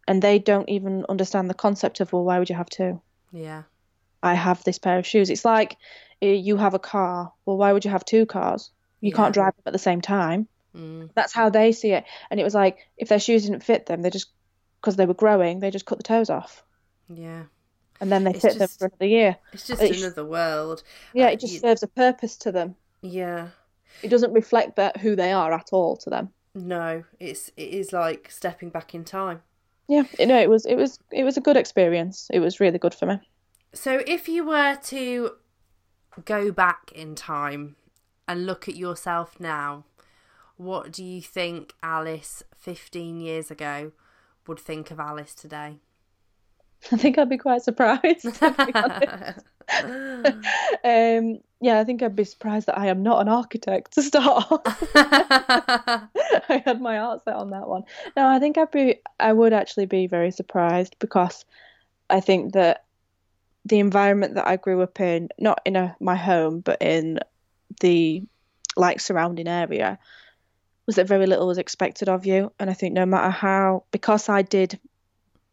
[0.06, 3.00] and they don't even understand the concept of well why would you have two?
[3.32, 3.64] Yeah.
[4.22, 5.30] I have this pair of shoes.
[5.30, 5.76] It's like
[6.22, 7.32] uh, you have a car.
[7.44, 8.70] Well, why would you have two cars?
[9.00, 9.16] You Yeah.
[9.16, 10.48] can't drive them at the same time.
[10.74, 11.10] Mm.
[11.14, 12.04] That's how they see it.
[12.30, 14.30] And it was like if their shoes didn't fit them, they just
[14.80, 16.62] because they were growing, they just cut the toes off,
[17.08, 17.44] Yeah.
[18.00, 19.36] And then they It's them just- for another year.
[19.52, 20.82] It's just It's- another world.
[21.12, 22.76] Yeah, Uh, it just you- serves a purpose to them.
[23.02, 23.48] Yeah.
[24.02, 26.32] It doesn't reflect that who they are at all to them.
[26.54, 29.42] No, it's it is like stepping back in time.
[29.86, 32.28] Yeah, you know, it was it was it was a good experience.
[32.32, 33.20] It was really good for me.
[33.72, 35.36] So if you were to
[36.24, 37.76] go back in time
[38.26, 39.84] and look at yourself now,
[40.56, 43.92] what do you think Alice 15 years ago
[44.46, 45.78] would think of Alice today?
[46.92, 48.26] I think I'd be quite surprised.
[49.84, 54.46] um, yeah, I think I'd be surprised that I am not an architect to start.
[54.50, 54.62] off.
[54.94, 57.82] I had my heart set on that one.
[58.16, 61.44] No, I think I'd be I would actually be very surprised because
[62.08, 62.84] I think that
[63.64, 67.18] the environment that I grew up in, not in a my home, but in
[67.80, 68.22] the
[68.76, 69.98] like surrounding area,
[70.86, 72.52] was that very little was expected of you.
[72.58, 74.78] And I think no matter how because I did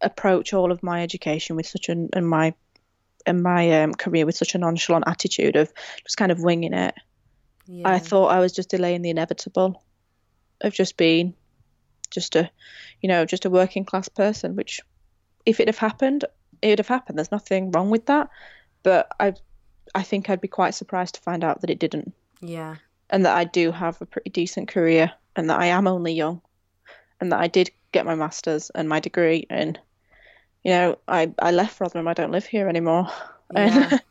[0.01, 2.53] approach all of my education with such an and my
[3.25, 5.73] and my um, career with such a nonchalant attitude of
[6.03, 6.93] just kind of winging it.
[7.65, 7.89] yeah.
[7.89, 9.83] I thought I was just delaying the inevitable
[10.61, 11.33] of just being
[12.11, 12.49] just a,
[13.01, 14.79] you know, just a working class person, which
[15.45, 16.25] if it have happened,
[16.61, 17.17] it would have happened.
[17.17, 18.29] There's nothing wrong with that.
[18.83, 19.33] But I,
[19.95, 22.75] I think I'd be quite surprised to find out that it didn't yeah.
[23.09, 26.41] and that I do have a pretty decent career and that I am only young
[27.19, 29.79] and that I did get my master's and my degree and,
[30.63, 32.07] you know, I, I left Rotherham.
[32.07, 33.07] I don't live here anymore.
[33.55, 33.99] Yeah.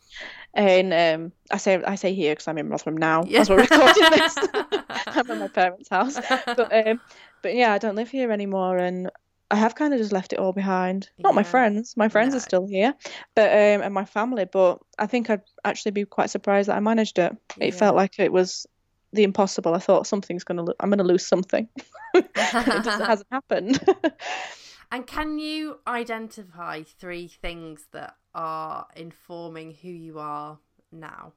[0.57, 3.41] And, and um, I say I say here because I'm in Rotherham now Yeah.
[3.41, 4.39] as we're recording this.
[5.09, 6.15] I'm at my parents' house,
[6.57, 7.01] but um,
[7.43, 9.11] but yeah, I don't live here anymore, and
[9.51, 11.11] I have kind of just left it all behind.
[11.19, 12.37] Not my friends, my friends No.
[12.37, 12.95] are still here,
[13.35, 14.45] but um, and my family.
[14.45, 17.33] But I think I'd actually be quite surprised that I managed it.
[17.59, 17.79] It Yeah.
[17.81, 18.69] felt like it was
[19.15, 19.75] the impossible.
[19.75, 21.69] I thought something's gonna, lo- I'm gonna lose something.
[22.15, 23.81] it just hasn't happened.
[24.93, 30.59] And can you identify three things that are informing who you are
[30.93, 31.33] now?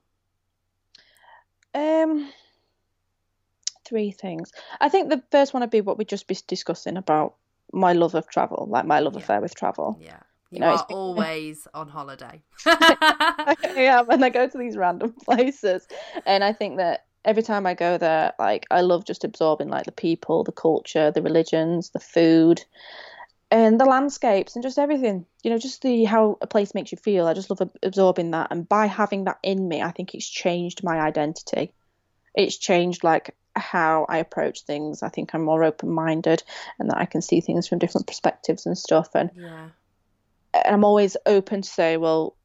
[1.74, 2.30] Um,
[3.84, 4.52] three things.
[4.80, 7.34] I think the first one would be what we just be discussing about
[7.72, 9.20] my love of travel, like my love Yeah.
[9.22, 9.98] affair with travel.
[10.00, 10.20] Yeah.
[10.50, 12.42] You know, are it's- always on holiday.
[12.64, 15.88] I am, and I go to these random places,
[16.26, 19.84] and I think that every time I go there, like I love just absorbing like
[19.84, 22.64] the people, the culture, the religions, the food,
[23.50, 25.26] and the landscapes, and just everything.
[25.44, 27.26] You know, just the how a place makes you feel.
[27.26, 30.82] I just love absorbing that, and by having that in me, I think it's changed
[30.82, 31.70] my identity.
[32.34, 35.02] It's changed like how I approach things.
[35.02, 36.42] I think I'm more open-minded,
[36.78, 39.68] and that I can see things from different perspectives and stuff, and yeah.
[40.54, 42.37] and I'm always open to say, well,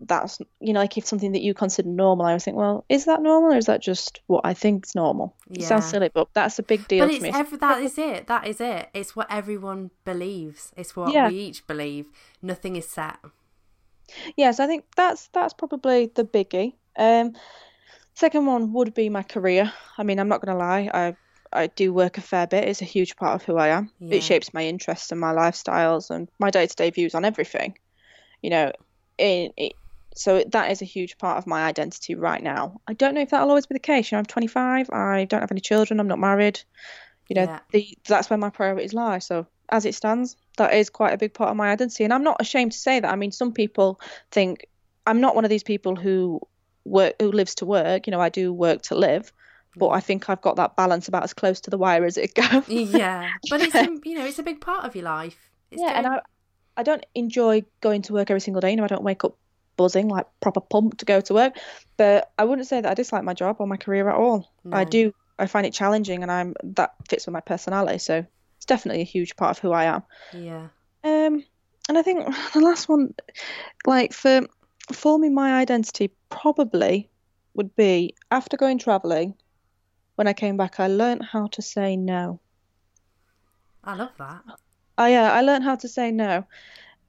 [0.00, 3.06] that's you know, like if something that you consider normal, I always think, well, is
[3.06, 5.34] that normal or is that just what I think is normal?
[5.50, 7.30] It sounds silly, but that's a big deal But to it's me.
[7.34, 8.26] every, that is it.
[8.26, 8.88] That is it.
[8.94, 10.72] It's what everyone believes.
[10.76, 11.28] It's what Yeah.
[11.28, 12.06] we each believe.
[12.42, 13.16] Nothing is set.
[14.36, 16.74] Yes, I think that's that's probably the biggie.
[16.96, 17.34] Um,
[18.14, 19.72] second one would be my career.
[19.96, 21.16] I mean, I'm not going to lie, I
[21.52, 22.64] I do work a fair bit.
[22.68, 23.90] It's a huge part of who I am.
[24.00, 24.16] Yeah.
[24.16, 27.78] It shapes my interests and my lifestyles and my day-to-day views on everything.
[28.42, 28.72] You know,
[29.18, 29.72] it, it
[30.18, 32.80] so that is a huge part of my identity right now.
[32.88, 34.10] I don't know if that'll always be the case.
[34.10, 34.90] You know, I'm 25.
[34.90, 36.00] I don't have any children.
[36.00, 36.60] I'm not married.
[37.28, 37.60] You know, Yeah.
[37.70, 39.20] the that's where my priorities lie.
[39.20, 42.24] So as it stands, that is quite a big part of my identity, and I'm
[42.24, 43.12] not ashamed to say that.
[43.12, 44.00] I mean, some people
[44.32, 44.66] think
[45.06, 46.40] I'm not one of these people who
[46.84, 48.08] work who lives to work.
[48.08, 49.32] You know, I do work to live,
[49.76, 49.96] but mm.
[49.96, 52.68] I think I've got that balance about as close to the wire as it goes.
[52.68, 53.30] Yeah.
[53.48, 55.38] But it's a, you know it's a big part of your life.
[55.70, 56.20] It's yeah, and I
[56.76, 58.70] I don't enjoy going to work every single day.
[58.70, 59.36] You know, I don't wake up
[59.78, 61.56] buzzing like proper pumped to go to work.
[61.96, 64.52] But I wouldn't say that I dislike my job or my career at all.
[64.70, 67.98] I do I find it challenging, and I'm that fits with my personality.
[67.98, 68.26] So
[68.56, 70.02] it's definitely a huge part of who I am.
[70.34, 70.68] Yeah.
[71.04, 71.44] Um,
[71.88, 73.14] and I think the last one,
[73.86, 74.42] like for
[74.92, 77.08] forming my identity, probably
[77.54, 79.34] would be after going traveling.
[80.16, 82.40] When I came back, I learned how to say no.
[83.84, 84.42] I love that.
[84.98, 86.44] Oh yeah, I learned how to say no,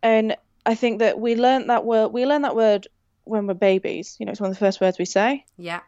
[0.04, 2.10] and I think that we learned that word.
[2.10, 2.88] We learn that word
[3.24, 4.16] when we're babies.
[4.20, 5.45] You know, it's one of the first words we say.
[5.57, 5.82] Yeah.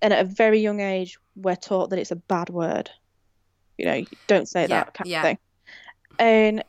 [0.00, 2.90] And at a very young age, we're taught that it's a bad word.
[3.78, 5.18] You know, you don't say Yeah, that kind yeah.
[5.20, 5.38] of thing.
[6.18, 6.64] And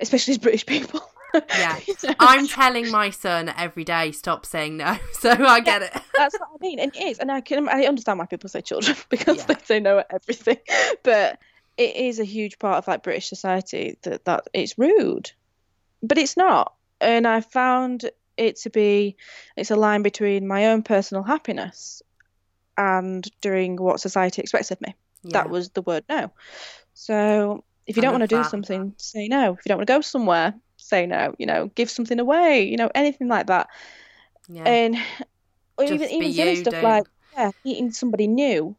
[0.00, 1.00] especially as British people.
[1.58, 1.80] Yeah.
[2.20, 4.96] I'm telling my son every day, stop saying no.
[5.14, 5.90] So I get it.
[6.16, 8.60] That's what I mean, and it is, and I can I understand why people say
[8.60, 9.46] children because Yeah.
[9.46, 10.58] they say no at everything,
[11.02, 11.40] but
[11.76, 15.32] it is a huge part of like British society that that it's rude,
[16.04, 16.72] but it's not,
[17.04, 19.16] and I found it to be
[19.56, 22.02] it's a line between my own personal happiness
[22.76, 24.94] and doing what society expects of me.
[25.22, 25.42] Yeah.
[25.42, 26.30] That was the word no.
[26.94, 29.52] So if you I don't want to do something, say no.
[29.52, 31.34] If you don't want to go somewhere, say no.
[31.38, 32.68] You know, give something away.
[32.68, 33.68] You know, anything like that
[34.48, 34.64] yeah.
[34.64, 34.96] and
[35.76, 37.04] or Just even even silly stuff don't- like
[37.36, 38.76] yeah, meeting somebody new.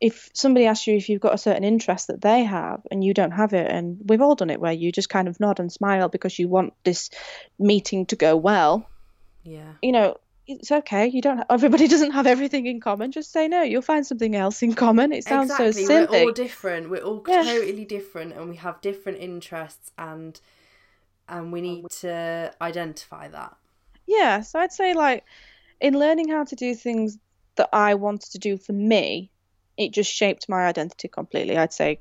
[0.00, 3.12] If somebody asks you if you've got a certain interest that they have and you
[3.14, 5.72] don't have it, and we've all done it where you just kind of nod and
[5.72, 7.10] smile because you want this
[7.58, 8.88] meeting to go well,
[9.42, 9.72] yeah.
[9.82, 11.06] you know, it's okay.
[11.08, 11.42] You don't.
[11.50, 13.12] Everybody doesn't have everything in common.
[13.12, 13.62] Just say no.
[13.62, 15.12] You'll find something else in common.
[15.12, 15.72] It sounds exactly.
[15.72, 16.06] so silly.
[16.10, 16.90] We're all different.
[16.90, 17.42] We're all Yeah.
[17.42, 20.40] totally different, and we have different interests, and
[21.28, 23.56] and we need to identify that.
[24.06, 25.24] Yeah, so I'd say like
[25.80, 27.18] in learning how to do things
[27.56, 29.30] that I wanted to do for me,
[29.78, 31.56] it just shaped my identity completely.
[31.56, 32.00] I'd say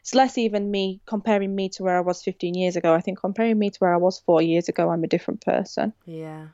[0.00, 2.94] it's less even me comparing me to where I was 15 years ago.
[2.94, 5.92] I think comparing me to where I was 4 years ago, I'm a different person.
[6.06, 6.48] Yeah.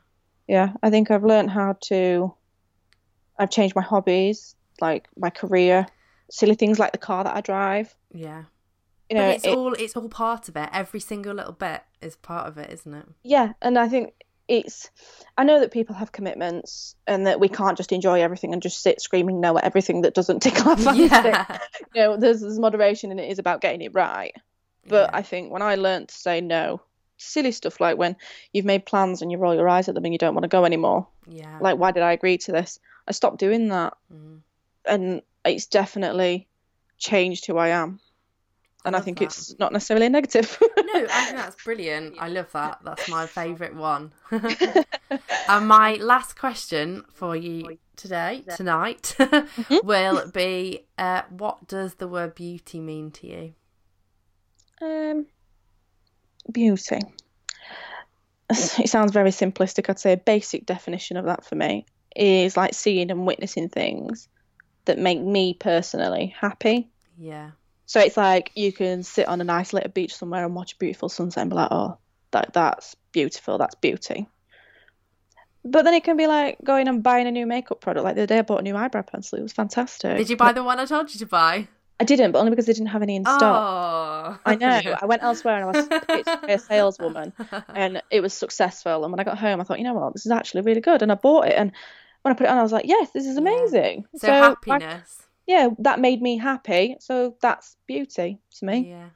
[0.47, 2.33] Yeah, I think I've learned how to
[3.39, 5.85] I've changed my hobbies, like my career,
[6.29, 7.95] silly things like the car that I drive.
[8.11, 8.43] Yeah.
[9.09, 10.69] You know, but it's it- all it's all part of it.
[10.73, 13.05] Every single little bit is part of it, isn't it?
[13.23, 14.13] yeah and i think
[14.47, 14.89] it's
[15.37, 18.81] i know that people have commitments and that we can't just enjoy everything and just
[18.81, 21.59] sit screaming no at everything that doesn't tickle our fancy Yeah.
[21.93, 24.33] you know there's, there's moderation and it is about getting it right
[24.87, 25.17] but Yeah.
[25.17, 26.81] i think when i learned to say no
[27.17, 28.15] silly stuff like when
[28.53, 30.47] you've made plans and you roll your eyes at them and you don't want to
[30.49, 31.57] go anymore yeah.
[31.59, 34.39] like why did i agree to this i stopped doing that Mm.
[34.85, 36.47] and it's definitely
[36.97, 37.99] changed who i am
[38.87, 39.25] and i, love think that.
[39.25, 40.57] it's not necessarily a negative
[40.93, 42.15] No, I think that's brilliant.
[42.19, 42.79] I love that.
[42.83, 44.11] That's my favourite one.
[44.31, 49.15] and my last question for you today, tonight,
[49.83, 53.53] will be uh, what does the word beauty mean to you?
[54.81, 55.25] Um,
[56.51, 56.99] beauty.
[58.49, 59.89] It sounds very simplistic.
[59.89, 61.85] I'd say a basic definition of that for me
[62.15, 64.29] is like seeing and witnessing things
[64.85, 66.89] that make me personally happy.
[67.17, 67.51] Yeah.
[67.87, 71.07] So it's like you can sit on an isolated beach somewhere and watch a beautiful
[71.07, 71.97] sunset and be like, oh,
[72.31, 73.57] that that's beautiful.
[73.57, 74.27] That's beauty.
[75.63, 78.03] But then it can be like going and buying a new makeup product.
[78.03, 79.39] Like the other day, I bought a new eyebrow pencil.
[79.39, 80.17] It was fantastic.
[80.17, 81.69] Did you buy the one I told you to buy?
[81.99, 83.63] I didn't, but only because they didn't have any in stock.
[83.63, 84.39] Oh.
[84.45, 84.81] I know.
[85.01, 85.67] I went elsewhere and I
[86.13, 87.33] was a saleswoman,
[87.69, 89.03] and it was successful.
[89.03, 91.01] And when I got home, I thought, you know what, this is actually really good.
[91.01, 91.55] And I bought it.
[91.57, 91.71] And
[92.21, 93.41] when I put it on, I was like, yes, this is Yeah.
[93.41, 94.05] amazing.
[94.15, 95.26] So, happiness.
[95.47, 96.97] Yeah, that made me happy.
[96.99, 98.89] So that's beauty to me.
[98.89, 99.09] Yeah.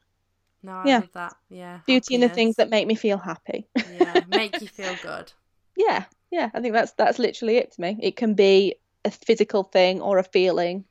[0.64, 1.00] No, I Yeah.
[1.00, 1.36] love that.
[1.50, 1.80] Yeah.
[1.86, 3.68] Beauty in the things that make me feel happy.
[3.94, 5.32] yeah, make you feel good.
[5.76, 6.50] yeah, yeah.
[6.54, 7.98] I think that's that's literally it to me.
[8.02, 10.86] It can be a physical thing or a feeling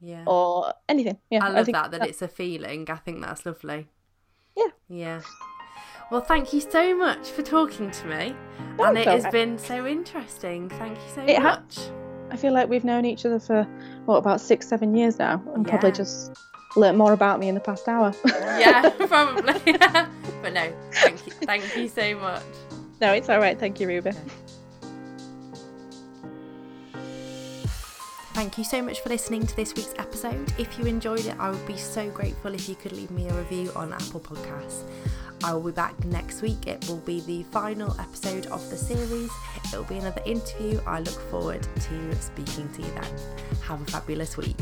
[0.00, 0.24] Yeah.
[0.26, 1.18] or anything.
[1.30, 2.90] Yeah, I love think that that it's a feeling.
[2.90, 3.88] I think that's lovely.
[4.56, 4.70] Yeah.
[4.88, 5.20] Yeah.
[6.10, 8.34] Well, thank you so much for talking to me,
[8.78, 9.32] and it has alright.
[9.32, 10.68] been so interesting.
[10.68, 12.01] Thank you so It ha- much.
[12.32, 13.64] I feel like we've known each other for
[14.06, 16.32] what about six, seven years now, and probably just
[16.76, 18.14] learnt more about me in the past hour.
[18.24, 19.60] yeah, probably.
[20.42, 22.42] but no, thank you, thank you so much.
[23.02, 23.58] no, it's all right.
[23.58, 24.12] Thank you, Ruby.
[28.34, 30.52] Thank you so much for listening to this week's episode.
[30.58, 33.34] If you enjoyed it, I would be so grateful if you could leave me a
[33.34, 34.84] review on Apple Podcasts.
[35.44, 36.66] I will be back next week.
[36.66, 39.30] It will be the final episode of the series.
[39.64, 40.80] It will be another interview.
[40.86, 43.18] I look forward to speaking to you then.
[43.64, 44.56] Have a fabulous week.